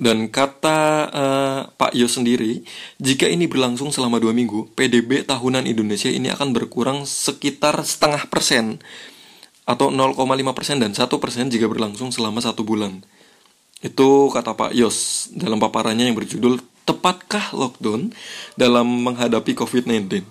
[0.00, 0.78] Dan kata
[1.12, 2.64] uh, Pak Yo sendiri,
[2.96, 8.80] jika ini berlangsung selama dua minggu, PDB tahunan Indonesia ini akan berkurang sekitar setengah persen
[9.68, 10.16] atau 0,5
[10.56, 13.04] persen dan satu persen jika berlangsung selama satu bulan.
[13.84, 18.10] Itu kata Pak Yos dalam paparannya yang berjudul Tepatkah lockdown
[18.56, 20.24] dalam menghadapi COVID-19?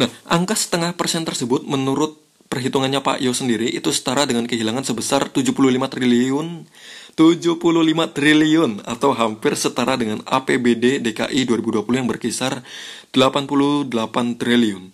[0.00, 2.16] Nah, angka setengah persen tersebut menurut
[2.50, 5.54] perhitungannya Pak Yo sendiri itu setara dengan kehilangan sebesar 75
[5.86, 6.66] triliun
[7.18, 7.58] 75
[8.14, 12.62] triliun atau hampir setara dengan APBD DKI 2020 yang berkisar
[13.14, 13.90] 88
[14.38, 14.90] triliun.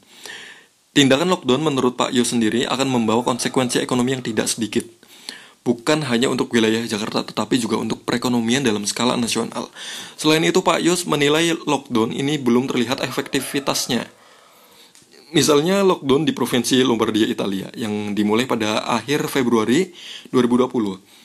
[0.96, 4.88] Tindakan lockdown menurut Pak Yo sendiri akan membawa konsekuensi ekonomi yang tidak sedikit
[5.66, 9.66] bukan hanya untuk wilayah Jakarta tetapi juga untuk perekonomian dalam skala nasional.
[10.14, 14.06] Selain itu Pak Yos menilai lockdown ini belum terlihat efektivitasnya.
[15.34, 19.90] Misalnya lockdown di provinsi Lombardia Italia yang dimulai pada akhir Februari
[20.30, 21.15] 2020.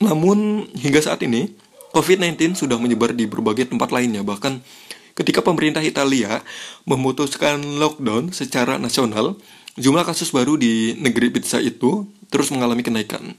[0.00, 1.52] Namun hingga saat ini
[1.92, 4.64] COVID-19 sudah menyebar di berbagai tempat lainnya bahkan
[5.12, 6.40] ketika pemerintah Italia
[6.88, 9.36] memutuskan lockdown secara nasional,
[9.76, 13.36] jumlah kasus baru di negeri pizza itu terus mengalami kenaikan.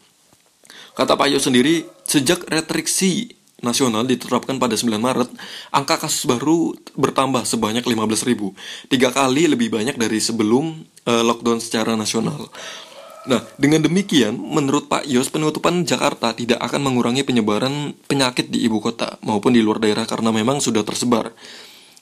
[0.93, 5.29] Kata Pak Yo sendiri, sejak restriksi nasional diterapkan pada 9 Maret,
[5.71, 8.51] angka kasus baru bertambah sebanyak 15 ribu,
[8.91, 12.51] tiga kali lebih banyak dari sebelum uh, lockdown secara nasional.
[13.21, 18.81] Nah, dengan demikian, menurut Pak Yos, penutupan Jakarta tidak akan mengurangi penyebaran penyakit di ibu
[18.81, 21.29] kota maupun di luar daerah karena memang sudah tersebar.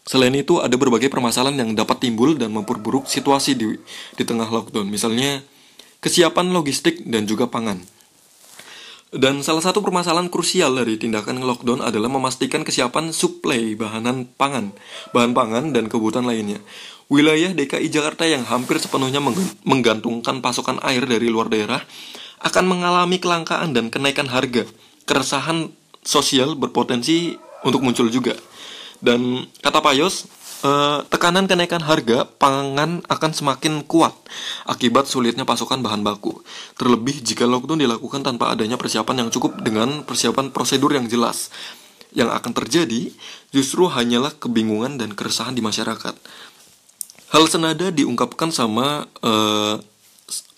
[0.07, 3.75] Selain itu, ada berbagai permasalahan yang dapat timbul dan memperburuk situasi di,
[4.15, 4.87] di tengah lockdown.
[4.87, 5.43] Misalnya,
[5.99, 7.83] kesiapan logistik, dan juga pangan.
[9.09, 14.69] Dan salah satu permasalahan krusial dari tindakan lockdown adalah memastikan kesiapan suplai bahanan pangan,
[15.17, 16.61] bahan pangan, dan kebutuhan lainnya.
[17.09, 19.17] Wilayah DKI Jakarta yang hampir sepenuhnya
[19.65, 21.81] menggantungkan pasokan air dari luar daerah
[22.45, 24.69] akan mengalami kelangkaan dan kenaikan harga.
[25.09, 25.73] Keresahan
[26.05, 27.33] sosial berpotensi
[27.65, 28.37] untuk muncul juga.
[29.01, 34.11] Dan kata Payos, Uh, tekanan kenaikan harga pangan akan semakin kuat
[34.67, 36.35] akibat sulitnya pasokan bahan baku.
[36.75, 41.47] Terlebih jika lockdown dilakukan tanpa adanya persiapan yang cukup dengan persiapan prosedur yang jelas.
[42.11, 43.07] Yang akan terjadi
[43.55, 46.19] justru hanyalah kebingungan dan keresahan di masyarakat.
[47.31, 49.79] Hal senada diungkapkan sama uh,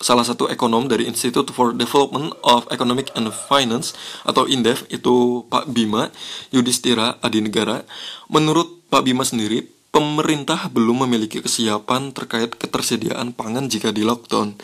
[0.01, 3.93] salah satu ekonom dari Institute for Development of Economic and Finance
[4.25, 6.09] atau INDEF itu Pak Bima
[6.49, 7.85] Yudhistira Adinegara.
[8.31, 14.55] Menurut Pak Bima sendiri, pemerintah belum memiliki kesiapan terkait ketersediaan pangan jika di lockdown.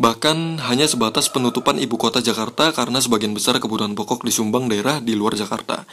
[0.00, 5.12] Bahkan hanya sebatas penutupan ibu kota Jakarta karena sebagian besar kebutuhan pokok disumbang daerah di
[5.18, 5.86] luar Jakarta.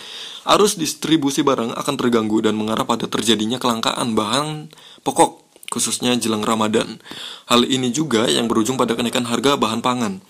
[0.47, 4.71] Arus distribusi barang akan terganggu dan mengarah pada terjadinya kelangkaan bahan
[5.03, 7.03] pokok, khususnya jelang Ramadan.
[7.51, 10.23] Hal ini juga yang berujung pada kenaikan harga bahan pangan.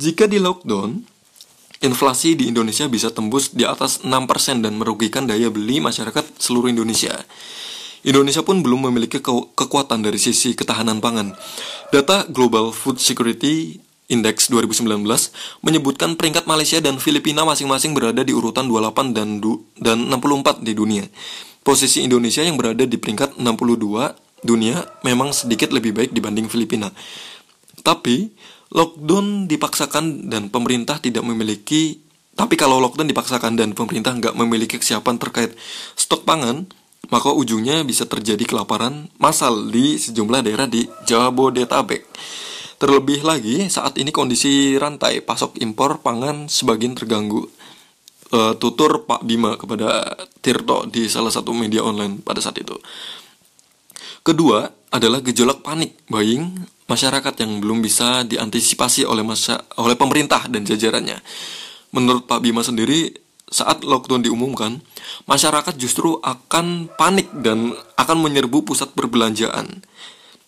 [0.00, 1.04] Jika di lockdown,
[1.82, 7.12] inflasi di Indonesia bisa tembus di atas 6% dan merugikan daya beli masyarakat seluruh Indonesia.
[8.02, 11.34] Indonesia pun belum memiliki ke kekuatan dari sisi ketahanan pangan.
[11.94, 13.78] Data Global Food Security
[14.10, 15.06] Index 2019
[15.62, 19.38] menyebutkan peringkat Malaysia dan Filipina masing-masing berada di urutan 28 dan,
[19.78, 21.06] dan 64 di dunia.
[21.62, 26.90] Posisi Indonesia yang berada di peringkat 62 dunia memang sedikit lebih baik dibanding Filipina.
[27.86, 28.34] Tapi,
[28.72, 35.20] lockdown dipaksakan dan pemerintah tidak memiliki tapi kalau lockdown dipaksakan dan pemerintah nggak memiliki kesiapan
[35.20, 35.52] terkait
[36.00, 36.64] stok pangan,
[37.12, 42.08] maka ujungnya bisa terjadi kelaparan massal di sejumlah daerah di Jabodetabek.
[42.80, 47.46] Terlebih lagi, saat ini kondisi rantai pasok impor pangan sebagian terganggu.
[48.32, 52.72] Uh, tutur Pak Bima kepada Tirto di salah satu media online pada saat itu.
[54.24, 60.68] Kedua adalah gejolak panik buying masyarakat yang belum bisa diantisipasi oleh masa, oleh pemerintah dan
[60.68, 61.16] jajarannya.
[61.96, 63.16] Menurut Pak Bima sendiri,
[63.48, 64.84] saat lockdown diumumkan,
[65.24, 69.84] masyarakat justru akan panik dan akan menyerbu pusat perbelanjaan.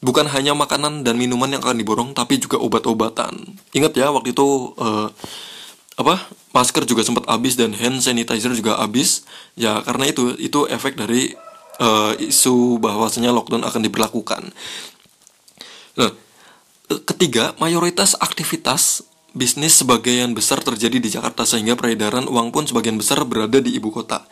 [0.04, 3.56] Bukan hanya makanan dan minuman yang akan diborong, tapi juga obat-obatan.
[3.72, 5.08] Ingat ya, waktu itu uh,
[5.94, 9.24] apa masker juga sempat habis dan hand sanitizer juga habis.
[9.56, 11.32] Ya karena itu itu efek dari
[11.80, 14.42] uh, isu bahwasanya lockdown akan diberlakukan.
[15.94, 16.10] Nah,
[17.02, 19.02] ketiga, mayoritas aktivitas
[19.34, 23.90] bisnis sebagian besar terjadi di Jakarta sehingga peredaran uang pun sebagian besar berada di ibu
[23.90, 24.22] kota.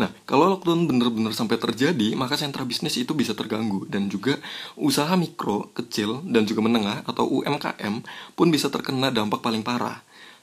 [0.00, 4.40] Nah, kalau lockdown benar-benar sampai terjadi, maka sentra bisnis itu bisa terganggu dan juga
[4.80, 8.00] usaha mikro, kecil, dan juga menengah atau UMKM
[8.32, 10.00] pun bisa terkena dampak paling parah.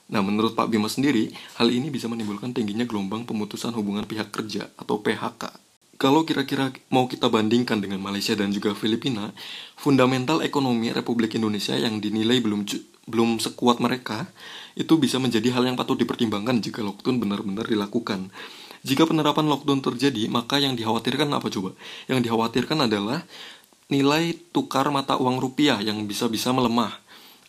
[0.10, 4.70] Nah, menurut Pak Bima sendiri, hal ini bisa menimbulkan tingginya gelombang pemutusan hubungan pihak kerja
[4.78, 5.69] atau PHK.
[6.00, 9.36] Kalau kira-kira mau kita bandingkan dengan Malaysia dan juga Filipina,
[9.76, 12.64] fundamental ekonomi Republik Indonesia yang dinilai belum
[13.04, 14.32] belum sekuat mereka,
[14.80, 18.32] itu bisa menjadi hal yang patut dipertimbangkan jika lockdown benar-benar dilakukan.
[18.88, 21.76] Jika penerapan lockdown terjadi, maka yang dikhawatirkan apa coba?
[22.08, 23.28] Yang dikhawatirkan adalah
[23.92, 26.96] nilai tukar mata uang rupiah yang bisa-bisa melemah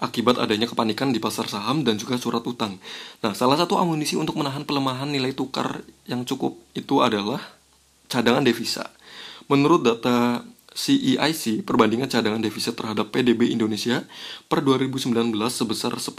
[0.03, 2.83] akibat adanya kepanikan di pasar saham dan juga surat utang.
[3.23, 7.60] Nah, salah satu amunisi untuk menahan pelemahan nilai tukar yang cukup itu adalah
[8.11, 8.90] cadangan devisa.
[9.46, 14.07] Menurut data CEIC, perbandingan cadangan devisa terhadap PDB Indonesia
[14.46, 16.14] per 2019 sebesar 10,9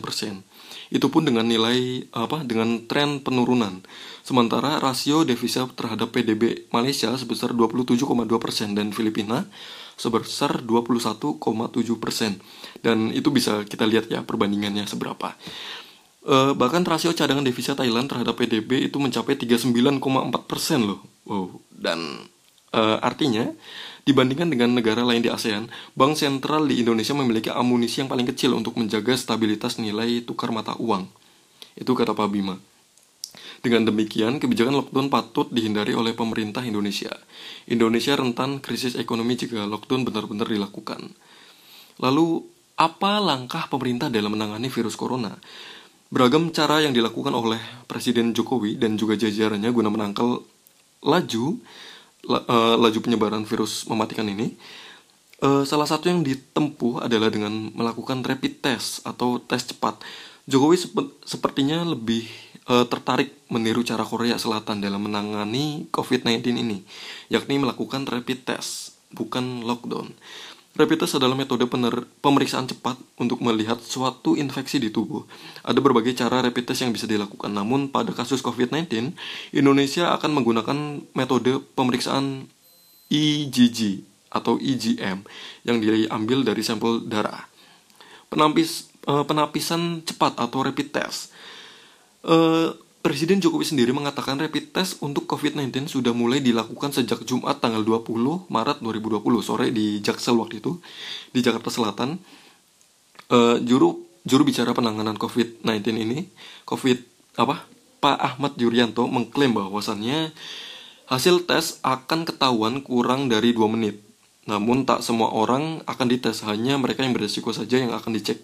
[0.00, 0.40] persen.
[0.88, 2.40] Itu pun dengan nilai apa?
[2.40, 3.84] Dengan tren penurunan.
[4.24, 8.00] Sementara rasio devisa terhadap PDB Malaysia sebesar 27,2
[8.40, 9.44] persen dan Filipina
[10.00, 11.36] sebesar 21,7
[12.00, 12.40] persen.
[12.80, 15.36] Dan itu bisa kita lihat ya perbandingannya seberapa.
[16.22, 20.00] Uh, bahkan rasio cadangan devisa Thailand terhadap PDB itu mencapai 39,4
[20.48, 21.11] persen loh.
[21.28, 21.62] Wow.
[21.70, 22.28] Dan
[22.72, 23.52] Uh, artinya,
[24.08, 28.56] dibandingkan dengan negara lain di ASEAN, bank sentral di Indonesia memiliki amunisi yang paling kecil
[28.56, 31.04] untuk menjaga stabilitas nilai tukar mata uang.
[31.76, 32.56] Itu kata Pak Bima.
[33.60, 37.12] Dengan demikian, kebijakan lockdown patut dihindari oleh pemerintah Indonesia.
[37.68, 41.12] Indonesia rentan krisis ekonomi jika lockdown benar-benar dilakukan.
[42.00, 42.40] Lalu,
[42.80, 45.36] apa langkah pemerintah dalam menangani virus corona?
[46.08, 50.40] Beragam cara yang dilakukan oleh Presiden Jokowi dan juga jajarannya guna menangkal
[51.02, 51.58] laju
[52.28, 54.54] uh, laju penyebaran virus mematikan ini,
[55.42, 59.98] uh, salah satu yang ditempuh adalah dengan melakukan rapid test atau tes cepat.
[60.46, 62.26] Jokowi sep sepertinya lebih
[62.66, 66.82] uh, tertarik meniru cara Korea Selatan dalam menangani COVID-19 ini,
[67.30, 70.10] yakni melakukan rapid test, bukan lockdown.
[70.72, 75.20] Rapid test adalah metode pener pemeriksaan cepat untuk melihat suatu infeksi di tubuh.
[75.60, 79.12] Ada berbagai cara rapid test yang bisa dilakukan, namun pada kasus COVID-19,
[79.52, 82.48] Indonesia akan menggunakan metode pemeriksaan
[83.12, 85.20] IgG atau IgM
[85.68, 87.52] yang diambil dari sampel darah.
[88.32, 91.36] Uh, penapisan cepat atau rapid test.
[92.24, 97.82] Uh, Presiden Jokowi sendiri mengatakan rapid test untuk COVID-19 sudah mulai dilakukan sejak Jumat tanggal
[97.82, 100.78] 20 Maret 2020 sore di Jaksel waktu itu
[101.34, 102.22] di Jakarta Selatan.
[103.26, 106.30] Uh, juru juru bicara penanganan COVID-19 ini,
[106.62, 106.98] COVID
[107.42, 107.66] apa?
[107.98, 110.30] Pak Ahmad Yuryanto mengklaim bahwasannya
[111.10, 113.98] hasil tes akan ketahuan kurang dari 2 menit.
[114.46, 118.42] Namun tak semua orang akan dites, hanya mereka yang beresiko saja yang akan dicek.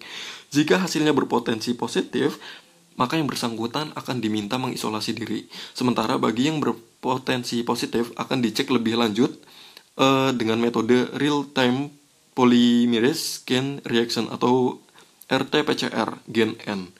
[0.51, 2.39] Jika hasilnya berpotensi positif,
[2.99, 5.47] maka yang bersangkutan akan diminta mengisolasi diri.
[5.71, 9.31] Sementara bagi yang berpotensi positif akan dicek lebih lanjut
[9.95, 11.95] uh, dengan metode real-time
[12.35, 14.83] polymerase chain reaction atau
[15.31, 16.91] RT-PCR gen N.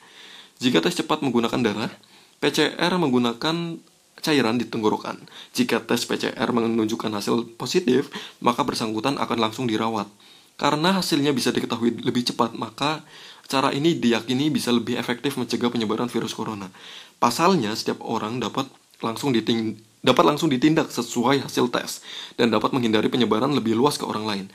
[0.63, 1.91] Jika tes cepat menggunakan darah,
[2.39, 3.79] PCR menggunakan
[4.19, 5.19] cairan di tenggorokan.
[5.55, 8.12] Jika tes PCR menunjukkan hasil positif,
[8.43, 10.07] maka bersangkutan akan langsung dirawat.
[10.59, 13.07] Karena hasilnya bisa diketahui lebih cepat, maka
[13.49, 16.69] Cara ini diyakini bisa lebih efektif mencegah penyebaran virus corona.
[17.17, 18.69] Pasalnya, setiap orang dapat
[19.01, 21.99] langsung diting dapat langsung ditindak sesuai hasil tes
[22.39, 24.45] dan dapat menghindari penyebaran lebih luas ke orang lain.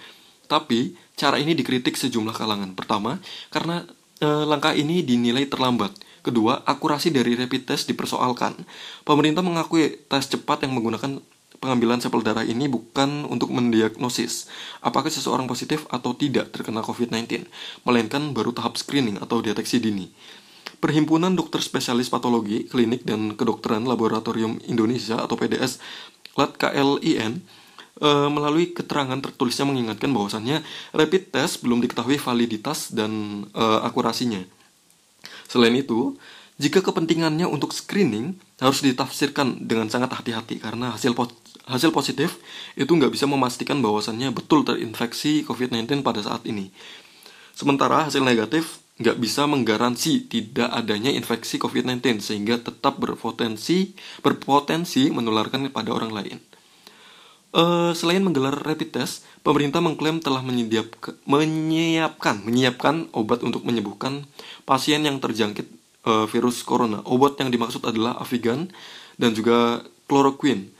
[0.46, 2.72] Tapi, cara ini dikritik sejumlah kalangan.
[2.72, 3.20] Pertama,
[3.52, 3.84] karena
[4.22, 5.92] e, langkah ini dinilai terlambat.
[6.24, 8.56] Kedua, akurasi dari rapid test dipersoalkan.
[9.04, 11.20] Pemerintah mengakui tes cepat yang menggunakan
[11.64, 14.52] pengambilan sampel darah ini bukan untuk mendiagnosis
[14.84, 17.48] apakah seseorang positif atau tidak terkena COVID-19,
[17.88, 20.12] melainkan baru tahap screening atau deteksi dini.
[20.84, 25.80] Perhimpunan Dokter Spesialis Patologi, Klinik, dan Kedokteran Laboratorium Indonesia atau PDS
[26.36, 27.40] LAT KLIN
[28.04, 30.60] e, melalui keterangan tertulisnya mengingatkan bahwasannya
[30.92, 34.44] rapid test belum diketahui validitas dan e, akurasinya.
[35.48, 36.20] Selain itu,
[36.60, 41.16] jika kepentingannya untuk screening harus ditafsirkan dengan sangat hati-hati karena hasil
[41.64, 42.40] hasil positif
[42.76, 46.68] itu nggak bisa memastikan bahwasannya betul terinfeksi COVID-19 pada saat ini.
[47.56, 55.66] Sementara hasil negatif nggak bisa menggaransi tidak adanya infeksi COVID-19 sehingga tetap berpotensi berpotensi menularkan
[55.66, 56.38] kepada orang lain.
[57.54, 61.14] Uh, selain menggelar rapid test, pemerintah mengklaim telah menyiapkan,
[62.42, 64.26] menyiapkan obat untuk menyembuhkan
[64.66, 65.70] pasien yang terjangkit
[66.02, 66.98] uh, virus corona.
[67.06, 68.74] Obat yang dimaksud adalah Avigan
[69.22, 70.73] dan juga chloroquine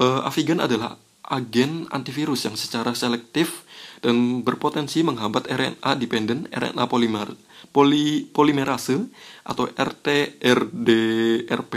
[0.00, 0.96] Uh, Avigan adalah
[1.28, 3.64] agen antivirus yang secara selektif
[4.02, 7.32] dan berpotensi menghambat RNA dependent RNA polimer
[7.70, 8.98] poli, polimerase
[9.46, 11.74] atau RT-RDRP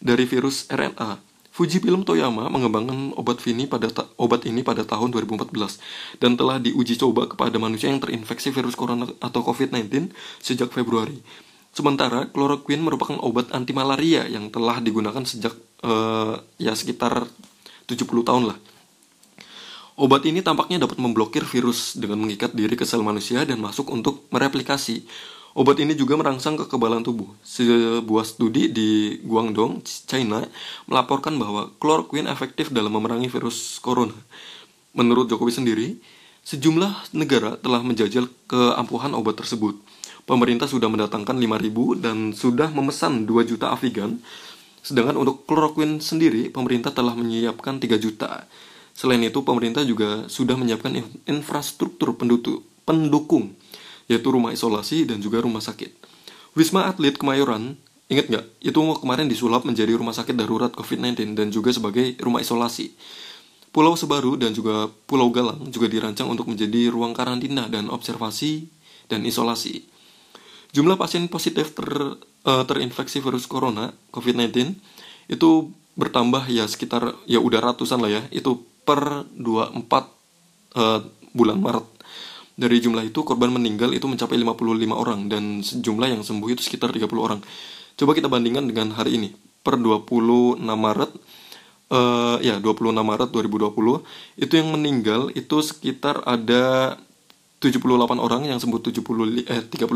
[0.00, 1.18] dari virus RNA.
[1.54, 3.86] Fujifilm Toyama mengembangkan obat ini pada
[4.18, 9.06] obat ini pada tahun 2014 dan telah diuji coba kepada manusia yang terinfeksi virus corona
[9.22, 10.10] atau COVID-19
[10.42, 11.22] sejak Februari.
[11.74, 15.50] Sementara chloroquine merupakan obat anti malaria yang telah digunakan sejak
[15.82, 17.26] uh, ya sekitar
[17.90, 18.58] 70 tahun lah.
[19.94, 24.26] Obat ini tampaknya dapat memblokir virus dengan mengikat diri ke sel manusia dan masuk untuk
[24.30, 25.06] mereplikasi.
[25.54, 27.30] Obat ini juga merangsang kekebalan tubuh.
[27.46, 30.42] Sebuah studi di Guangdong, China,
[30.90, 34.14] melaporkan bahwa chloroquine efektif dalam memerangi virus corona.
[34.98, 35.94] Menurut Jokowi sendiri,
[36.44, 39.80] sejumlah negara telah menjajal keampuhan obat tersebut.
[40.24, 44.20] Pemerintah sudah mendatangkan 5.000 dan sudah memesan 2 juta Avigan.
[44.84, 48.44] Sedangkan untuk chloroquine sendiri, pemerintah telah menyiapkan 3 juta.
[48.96, 50.92] Selain itu, pemerintah juga sudah menyiapkan
[51.28, 52.16] infrastruktur
[52.84, 53.56] pendukung,
[54.08, 55.92] yaitu rumah isolasi dan juga rumah sakit.
[56.54, 57.74] Wisma Atlet Kemayoran,
[58.06, 58.44] ingat nggak?
[58.62, 62.94] Itu kemarin disulap menjadi rumah sakit darurat COVID-19 dan juga sebagai rumah isolasi.
[63.74, 68.70] Pulau Sebaru dan juga Pulau Galang juga dirancang untuk menjadi ruang karantina dan observasi
[69.10, 69.82] dan isolasi.
[70.70, 71.90] Jumlah pasien positif ter,
[72.46, 74.78] uh, terinfeksi virus corona COVID-19
[75.26, 75.50] itu
[75.98, 78.22] bertambah ya sekitar ya udah ratusan lah ya.
[78.30, 80.06] Itu per 24 uh,
[80.78, 81.00] eh,
[81.34, 81.86] bulan Maret.
[82.54, 86.94] Dari jumlah itu korban meninggal itu mencapai 55 orang dan jumlah yang sembuh itu sekitar
[86.94, 87.42] 30 orang.
[87.98, 89.34] Coba kita bandingkan dengan hari ini.
[89.66, 91.10] Per 26 Maret
[91.94, 96.98] uh, ya 26 Maret 2020 itu yang meninggal itu sekitar ada
[97.62, 97.80] 78
[98.18, 99.88] orang yang sembuh 70 eh 35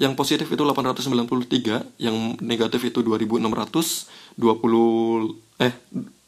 [0.00, 4.08] yang positif itu 893 yang negatif itu 2620
[5.60, 5.72] eh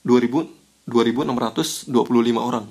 [0.05, 1.89] 2000 2.625
[2.37, 2.67] orang.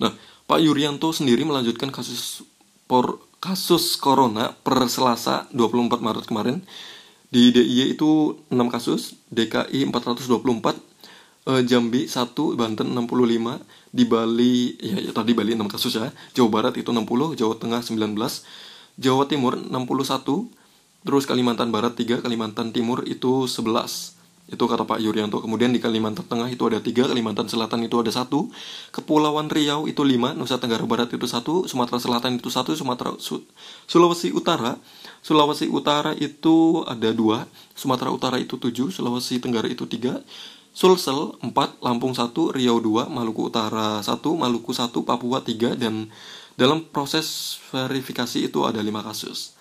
[0.00, 0.12] Nah,
[0.48, 2.40] Pak Yuryanto sendiri melanjutkan kasus
[2.88, 6.64] por, kasus corona per Selasa 24 Maret kemarin.
[7.30, 10.74] Di DIY itu 6 kasus, DKI 424,
[11.46, 13.62] eh, Jambi 1, Banten 65,
[13.94, 16.10] di Bali ya, ya tadi Bali 6 kasus ya.
[16.34, 18.42] Jawa Barat itu 60, Jawa Tengah 19,
[18.98, 20.50] Jawa Timur 61,
[21.06, 24.19] terus Kalimantan Barat 3, Kalimantan Timur itu 11
[24.50, 25.38] itu kata Pak Yuryanto.
[25.38, 28.50] Kemudian di Kalimantan Tengah itu ada tiga Kalimantan Selatan itu ada satu
[28.90, 33.46] Kepulauan Riau itu lima Nusa Tenggara Barat itu satu Sumatera Selatan itu satu Sumatera Su
[33.86, 34.74] Sulawesi Utara.
[35.22, 37.46] Sulawesi Utara itu ada dua
[37.78, 40.18] Sumatera Utara itu tujuh Sulawesi Tenggara itu tiga
[40.74, 46.10] Sulsel empat Lampung satu Riau dua Maluku Utara satu Maluku satu Papua tiga dan
[46.58, 49.54] dalam proses verifikasi itu ada lima kasus.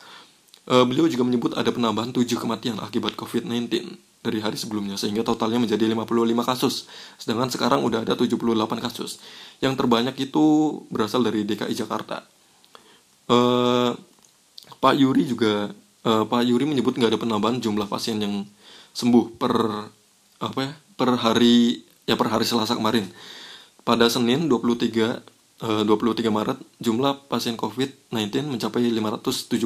[0.70, 5.64] Uh, beliau juga menyebut ada penambahan tujuh kematian akibat COVID-19 dari hari sebelumnya sehingga totalnya
[5.64, 6.76] menjadi 55 kasus.
[7.16, 8.36] Sedangkan sekarang udah ada 78
[8.84, 9.24] kasus.
[9.64, 10.44] Yang terbanyak itu
[10.92, 12.28] berasal dari DKI Jakarta.
[13.32, 13.96] Uh,
[14.80, 15.72] Pak Yuri juga
[16.04, 18.44] uh, Pak Yuri menyebut nggak ada penambahan jumlah pasien yang
[18.92, 19.54] sembuh per
[20.40, 23.08] apa ya per hari ya per hari Selasa kemarin.
[23.88, 29.60] Pada Senin 23 Uh, 23 Maret jumlah pasien COVID-19 mencapai 579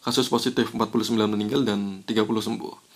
[0.00, 2.89] kasus positif, 49 meninggal dan 30 sembuh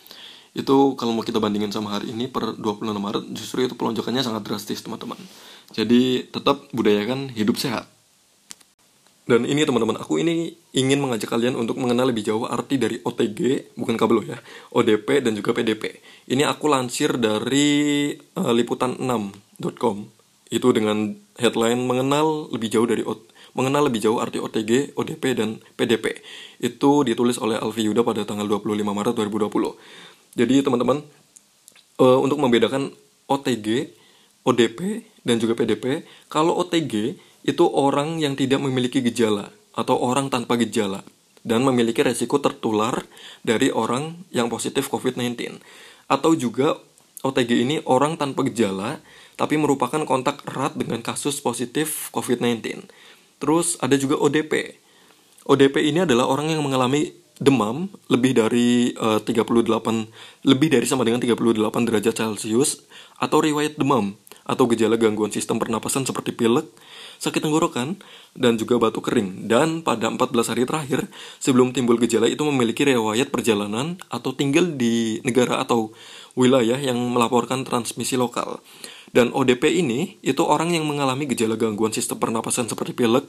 [0.54, 4.46] itu kalau mau kita bandingin sama hari ini per 26 Maret justru itu pelonjakannya sangat
[4.46, 5.18] drastis teman-teman
[5.74, 7.90] jadi tetap budayakan hidup sehat
[9.26, 13.74] dan ini teman-teman aku ini ingin mengajak kalian untuk mengenal lebih jauh arti dari OTG
[13.74, 14.38] bukan kabel ya
[14.70, 15.98] ODP dan juga PDP
[16.30, 19.96] ini aku lansir dari uh, liputan6.com
[20.54, 23.02] itu dengan headline mengenal lebih jauh dari
[23.54, 26.20] mengenal lebih jauh arti OTG, ODP, dan PDP.
[26.58, 29.78] Itu ditulis oleh Alfi Yuda pada tanggal 25 Maret 2020.
[30.34, 31.02] Jadi teman-teman
[32.02, 32.90] uh, untuk membedakan
[33.30, 33.94] OTG,
[34.42, 40.58] ODP dan juga PDP, kalau OTG itu orang yang tidak memiliki gejala atau orang tanpa
[40.58, 41.06] gejala
[41.44, 43.04] dan memiliki resiko tertular
[43.44, 45.60] dari orang yang positif COVID-19.
[46.08, 46.80] Atau juga
[47.24, 49.00] OTG ini orang tanpa gejala
[49.34, 52.84] tapi merupakan kontak erat dengan kasus positif COVID-19.
[53.42, 54.80] Terus ada juga ODP.
[55.44, 57.12] ODP ini adalah orang yang mengalami
[57.42, 62.86] demam lebih dari eh, uh, 38 lebih dari sama dengan 38 derajat Celcius
[63.18, 64.14] atau riwayat demam
[64.44, 66.68] atau gejala gangguan sistem pernapasan seperti pilek,
[67.16, 67.96] sakit tenggorokan,
[68.36, 69.48] dan juga batuk kering.
[69.48, 71.08] Dan pada 14 hari terakhir,
[71.40, 75.96] sebelum timbul gejala itu memiliki riwayat perjalanan atau tinggal di negara atau
[76.36, 78.60] wilayah yang melaporkan transmisi lokal.
[79.14, 83.24] Dan ODP ini itu orang yang mengalami gejala gangguan sistem pernapasan seperti pilek,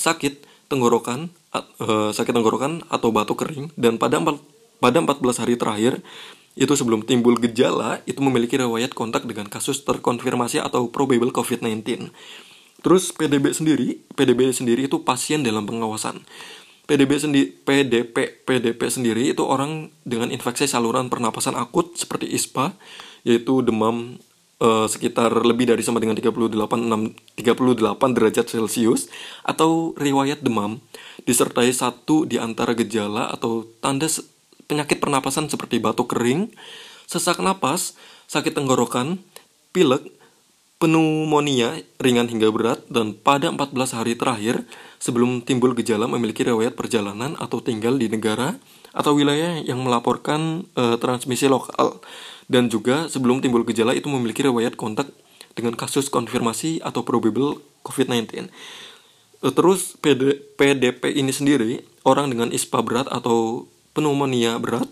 [0.00, 4.38] sakit, tenggorokan, uh, sakit tenggorokan atau batuk kering dan pada 4,
[4.82, 6.02] pada 14 hari terakhir
[6.56, 12.08] itu sebelum timbul gejala itu memiliki riwayat kontak dengan kasus terkonfirmasi atau probable COVID-19.
[12.80, 16.24] Terus PDB sendiri, PDB sendiri itu pasien dalam pengawasan.
[16.86, 22.78] PDB sendiri, PDP, PDP sendiri itu orang dengan infeksi saluran pernapasan akut seperti ISPA,
[23.26, 24.16] yaitu demam
[24.60, 29.08] uh, sekitar lebih dari sama dengan 38, 6, 38 derajat Celcius
[29.44, 30.80] atau riwayat demam
[31.26, 34.06] disertai satu di antara gejala atau tanda
[34.66, 36.50] penyakit pernapasan seperti batuk kering,
[37.06, 37.94] sesak napas,
[38.26, 39.22] sakit tenggorokan,
[39.70, 40.02] pilek,
[40.82, 44.66] pneumonia ringan hingga berat, dan pada 14 hari terakhir
[44.98, 48.58] sebelum timbul gejala memiliki riwayat perjalanan atau tinggal di negara
[48.92, 51.98] atau wilayah yang melaporkan e, transmisi lokal
[52.46, 55.10] dan juga sebelum timbul gejala itu memiliki riwayat kontak
[55.56, 58.46] dengan kasus konfirmasi atau probable COVID-19.
[58.46, 63.66] E, terus PD, PDP ini sendiri orang dengan ISPA berat atau
[63.96, 64.86] pneumonia berat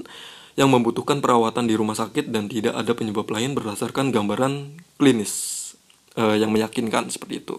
[0.55, 5.55] yang membutuhkan perawatan di rumah sakit dan tidak ada penyebab lain berdasarkan gambaran klinis
[6.15, 7.59] uh, yang meyakinkan seperti itu.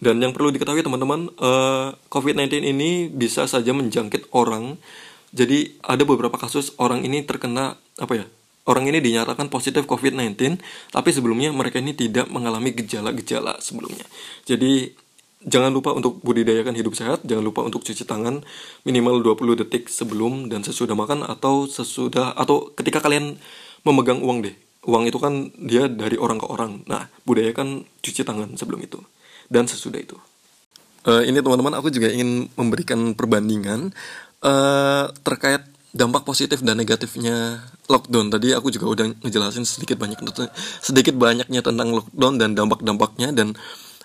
[0.00, 4.80] Dan yang perlu diketahui teman-teman, uh, eh, COVID-19 ini bisa saja menjangkit orang.
[5.30, 8.26] Jadi ada beberapa kasus orang ini terkena apa ya?
[8.68, 10.60] Orang ini dinyatakan positif COVID-19,
[10.92, 14.04] tapi sebelumnya mereka ini tidak mengalami gejala-gejala sebelumnya.
[14.46, 14.94] Jadi
[15.40, 18.44] Jangan lupa untuk budidayakan hidup sehat, jangan lupa untuk cuci tangan
[18.84, 23.40] minimal 20 detik sebelum dan sesudah makan atau sesudah atau ketika kalian
[23.80, 24.52] memegang uang deh.
[24.84, 26.84] Uang itu kan dia dari orang ke orang.
[26.84, 29.00] Nah, budayakan cuci tangan sebelum itu
[29.48, 30.20] dan sesudah itu.
[31.08, 33.96] Uh, ini teman-teman aku juga ingin memberikan perbandingan
[34.44, 38.30] uh, terkait dampak positif dan negatifnya lockdown.
[38.30, 40.22] Tadi aku juga udah ngejelasin sedikit banyak
[40.80, 43.34] sedikit banyaknya tentang lockdown dan dampak-dampaknya.
[43.34, 43.58] Dan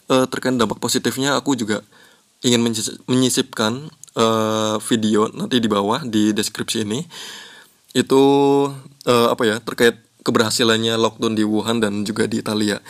[0.09, 1.85] uh, terkait dampak positifnya aku juga
[2.45, 2.61] ingin
[3.09, 7.05] menyisipkan uh, video nanti di bawah di deskripsi ini.
[7.95, 8.21] Itu
[9.07, 12.81] uh, apa ya terkait keberhasilannya lockdown di Wuhan dan juga di Italia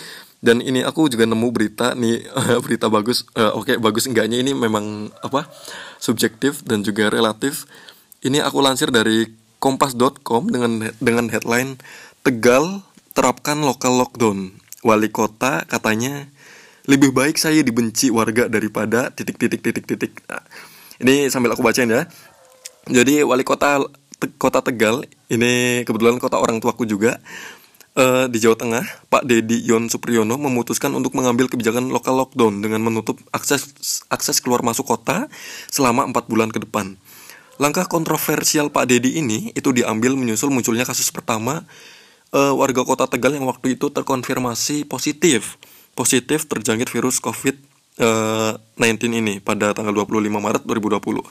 [0.45, 2.21] dan ini aku juga nemu berita nih
[2.65, 5.49] berita bagus uh, oke okay, bagus enggaknya ini memang apa
[5.97, 7.65] subjektif dan juga relatif.
[8.21, 9.25] Ini aku lansir dari
[9.57, 11.81] kompas.com dengan dengan headline
[12.21, 12.85] Tegal
[13.17, 14.53] terapkan lokal lockdown.
[14.85, 16.29] Wali kota katanya
[16.85, 20.45] lebih baik saya dibenci warga daripada titik titik titik titik nah,
[21.01, 22.05] ini sambil aku bacain ya.
[22.85, 23.81] Jadi wali kota
[24.37, 27.17] kota Tegal ini kebetulan kota orang tuaku juga
[27.95, 32.83] uh, di Jawa Tengah Pak Dedi Yon Supriyono memutuskan untuk mengambil kebijakan lokal lockdown dengan
[32.83, 33.71] menutup akses
[34.11, 35.31] akses keluar masuk kota
[35.71, 36.99] selama empat bulan ke depan
[37.57, 41.63] langkah kontroversial Pak Dedi ini itu diambil menyusul munculnya kasus pertama
[42.35, 45.55] uh, warga kota Tegal yang waktu itu terkonfirmasi positif
[45.95, 48.03] positif terjangkit virus COVID-19
[48.83, 51.23] eh, ini pada tanggal 25 Maret 2020.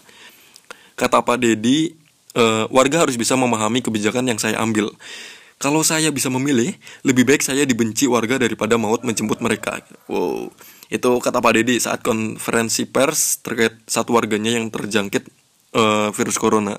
[0.97, 1.93] Kata Pak Dedi,
[2.39, 4.89] uh, warga harus bisa memahami kebijakan yang saya ambil.
[5.65, 6.77] Kalau saya bisa memilih,
[7.09, 9.81] lebih baik saya dibenci warga daripada maut menjemput mereka.
[10.13, 10.53] Wow,
[10.93, 15.25] itu kata Pak Dedi saat konferensi pers terkait satu warganya yang terjangkit
[15.73, 16.77] uh, virus corona.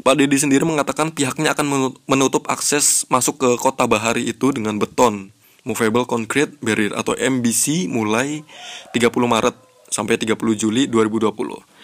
[0.00, 5.28] Pak Dedi sendiri mengatakan pihaknya akan menutup akses masuk ke kota Bahari itu dengan beton
[5.68, 8.40] Movable Concrete Barrier atau MBC mulai
[8.96, 9.52] 30 Maret
[9.92, 11.75] sampai 30 Juli 2020.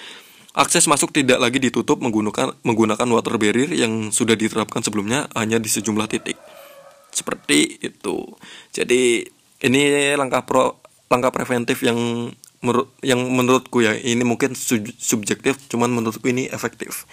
[0.52, 5.72] Akses masuk tidak lagi ditutup menggunakan menggunakan water barrier yang sudah diterapkan sebelumnya hanya di
[5.72, 6.36] sejumlah titik.
[7.08, 8.16] Seperti itu.
[8.68, 9.24] Jadi
[9.64, 9.82] ini
[10.12, 10.76] langkah pro
[11.08, 12.28] langkah preventif yang
[13.02, 17.10] yang menurutku ya ini mungkin subjektif cuman menurutku ini efektif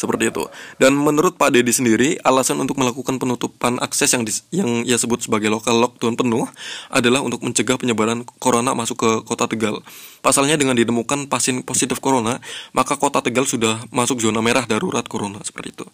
[0.00, 0.48] seperti itu.
[0.80, 5.20] Dan menurut Pak Dedi sendiri, alasan untuk melakukan penutupan akses yang dis, yang ia sebut
[5.20, 6.48] sebagai lokal lockdown penuh
[6.88, 9.84] adalah untuk mencegah penyebaran corona masuk ke Kota Tegal.
[10.24, 12.40] Pasalnya dengan ditemukan pasien positif corona,
[12.72, 15.86] maka Kota Tegal sudah masuk zona merah darurat corona seperti itu.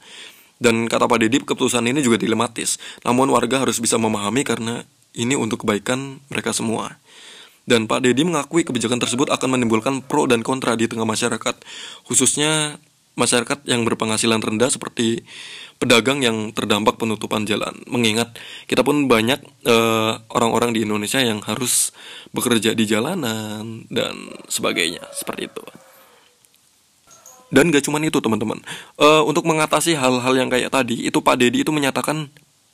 [0.56, 2.78] Dan kata Pak Dedi, keputusan ini juga dilematis.
[3.02, 6.96] Namun warga harus bisa memahami karena ini untuk kebaikan mereka semua.
[7.66, 11.66] Dan Pak Dedi mengakui kebijakan tersebut akan menimbulkan pro dan kontra di tengah masyarakat,
[12.06, 12.78] khususnya
[13.16, 15.24] masyarakat yang berpenghasilan rendah seperti
[15.76, 17.72] pedagang yang terdampak penutupan jalan.
[17.88, 18.36] Mengingat
[18.68, 21.92] kita pun banyak eh, orang-orang di Indonesia yang harus
[22.30, 24.14] bekerja di jalanan dan
[24.48, 25.64] sebagainya seperti itu.
[27.46, 28.58] Dan gak cuman itu teman-teman.
[28.98, 32.26] Uh, untuk mengatasi hal-hal yang kayak tadi, itu Pak Dedi itu menyatakan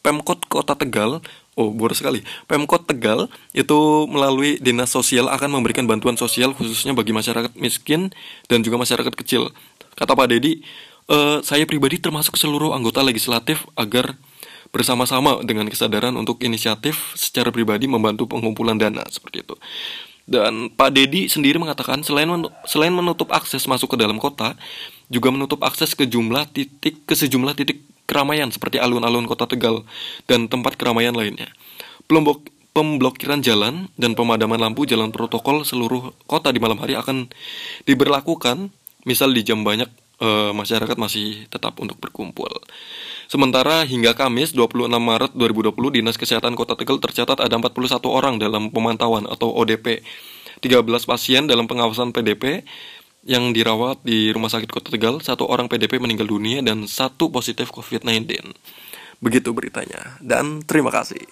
[0.03, 1.23] Pemkot Kota Tegal,
[1.55, 7.15] oh boros sekali, Pemkot Tegal itu melalui dinas sosial akan memberikan bantuan sosial khususnya bagi
[7.15, 8.11] masyarakat miskin
[8.51, 9.55] dan juga masyarakat kecil
[9.99, 10.63] Kata Pak Dedi,
[11.09, 14.17] e, saya pribadi termasuk seluruh anggota legislatif agar
[14.73, 19.55] bersama-sama dengan kesadaran untuk inisiatif secara pribadi membantu pengumpulan dana seperti itu.
[20.25, 22.31] Dan Pak Dedi sendiri mengatakan selain
[22.65, 24.57] selain menutup akses masuk ke dalam kota,
[25.13, 29.85] juga menutup akses ke jumlah titik ke sejumlah titik keramaian seperti alun-alun kota Tegal
[30.25, 31.53] dan tempat keramaian lainnya.
[32.07, 37.29] Pelombok, pemblokiran jalan dan pemadaman lampu jalan protokol seluruh kota di malam hari akan
[37.85, 38.73] diberlakukan
[39.05, 39.91] misal di jam banyak
[40.23, 42.51] e, masyarakat masih tetap untuk berkumpul.
[43.27, 47.73] Sementara hingga Kamis 26 Maret 2020 Dinas Kesehatan Kota Tegal tercatat ada 41
[48.05, 50.05] orang dalam pemantauan atau ODP.
[50.63, 52.63] 13 pasien dalam pengawasan PDP
[53.27, 57.71] yang dirawat di Rumah Sakit Kota Tegal, satu orang PDP meninggal dunia dan satu positif
[57.75, 58.31] COVID-19.
[59.23, 60.19] Begitu beritanya.
[60.19, 61.23] Dan terima kasih.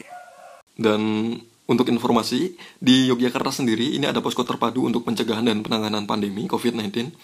[0.75, 1.35] Dan
[1.71, 7.15] untuk informasi, di Yogyakarta sendiri ini ada posko terpadu untuk pencegahan dan penanganan pandemi COVID-19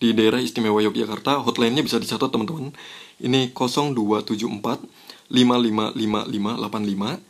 [0.00, 1.44] di daerah istimewa Yogyakarta.
[1.44, 2.72] Hotline-nya bisa dicatat teman-teman.
[3.20, 4.80] Ini 0274
[5.28, 7.20] 555585.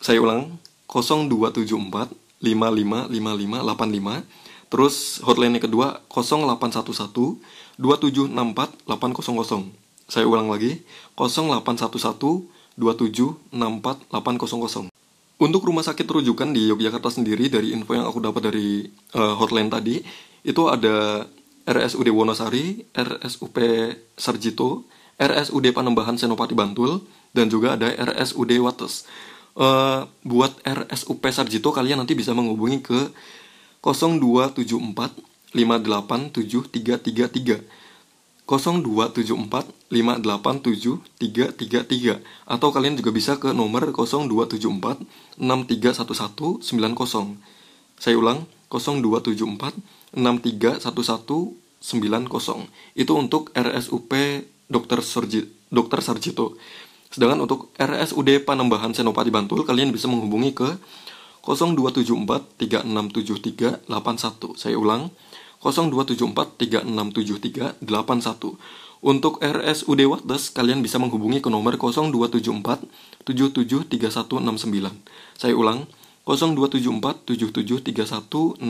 [0.00, 0.56] Saya ulang,
[0.88, 2.08] 0274
[2.40, 4.24] 555585.
[4.72, 7.38] Terus hotline yang kedua 0811
[7.78, 9.70] 2764 800.
[10.10, 10.82] Saya ulang lagi,
[11.14, 14.90] 0811 2764 800.
[15.34, 18.86] Untuk rumah sakit rujukan di Yogyakarta sendiri dari info yang aku dapat dari
[19.18, 19.98] uh, hotline tadi
[20.46, 21.26] itu ada
[21.64, 23.56] RSUD Wonosari, RSUP
[24.16, 24.84] Sarjito,
[25.16, 27.00] RSUD Panembahan Senopati Bantul,
[27.32, 29.08] dan juga ada RSUD Wates.
[29.54, 33.06] Uh, buat RSUP Sarjito kalian nanti bisa menghubungi ke
[33.80, 35.14] 0274
[35.54, 37.62] 5873333
[38.44, 41.00] 0274 587
[42.44, 45.00] atau kalian juga bisa ke nomor 0274
[45.40, 47.40] 631190.
[47.94, 49.74] Saya ulang 0274
[50.14, 52.70] 631190.
[52.96, 54.12] Itu untuk RSUP
[54.70, 55.02] Dr.
[55.04, 56.00] Sarji, Dr.
[56.00, 56.56] Sarjito.
[57.14, 60.66] Sedangkan untuk RSUD Panembahan Senopati Bantul kalian bisa menghubungi ke
[61.46, 63.86] 0274 367381.
[64.58, 65.14] Saya ulang
[65.62, 68.58] 0274 367381.
[69.04, 72.80] Untuk RSUD Wates, kalian bisa menghubungi ke nomor 0274
[73.28, 74.96] 773169.
[75.36, 75.84] Saya ulang,
[76.24, 78.60] 0274 773169.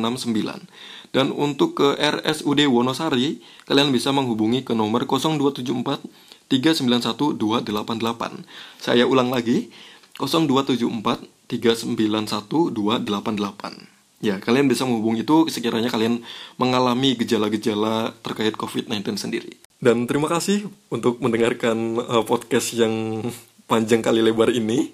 [1.15, 3.39] Dan untuk ke RSUD Wonosari,
[3.71, 6.03] kalian bisa menghubungi ke nomor 0274
[6.51, 8.45] 391 288.
[8.83, 9.71] Saya ulang lagi,
[10.19, 13.95] 0274 391 288.
[14.25, 16.25] Ya, kalian bisa menghubungi itu sekiranya kalian
[16.57, 19.53] mengalami gejala-gejala terkait COVID-19 sendiri.
[19.85, 23.21] Dan terima kasih untuk mendengarkan uh, podcast yang
[23.69, 24.93] panjang kali lebar ini.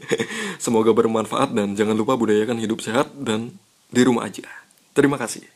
[0.64, 3.56] Semoga bermanfaat dan jangan lupa budayakan hidup sehat dan
[3.88, 4.44] di rumah aja.
[4.96, 5.55] Terima kasih.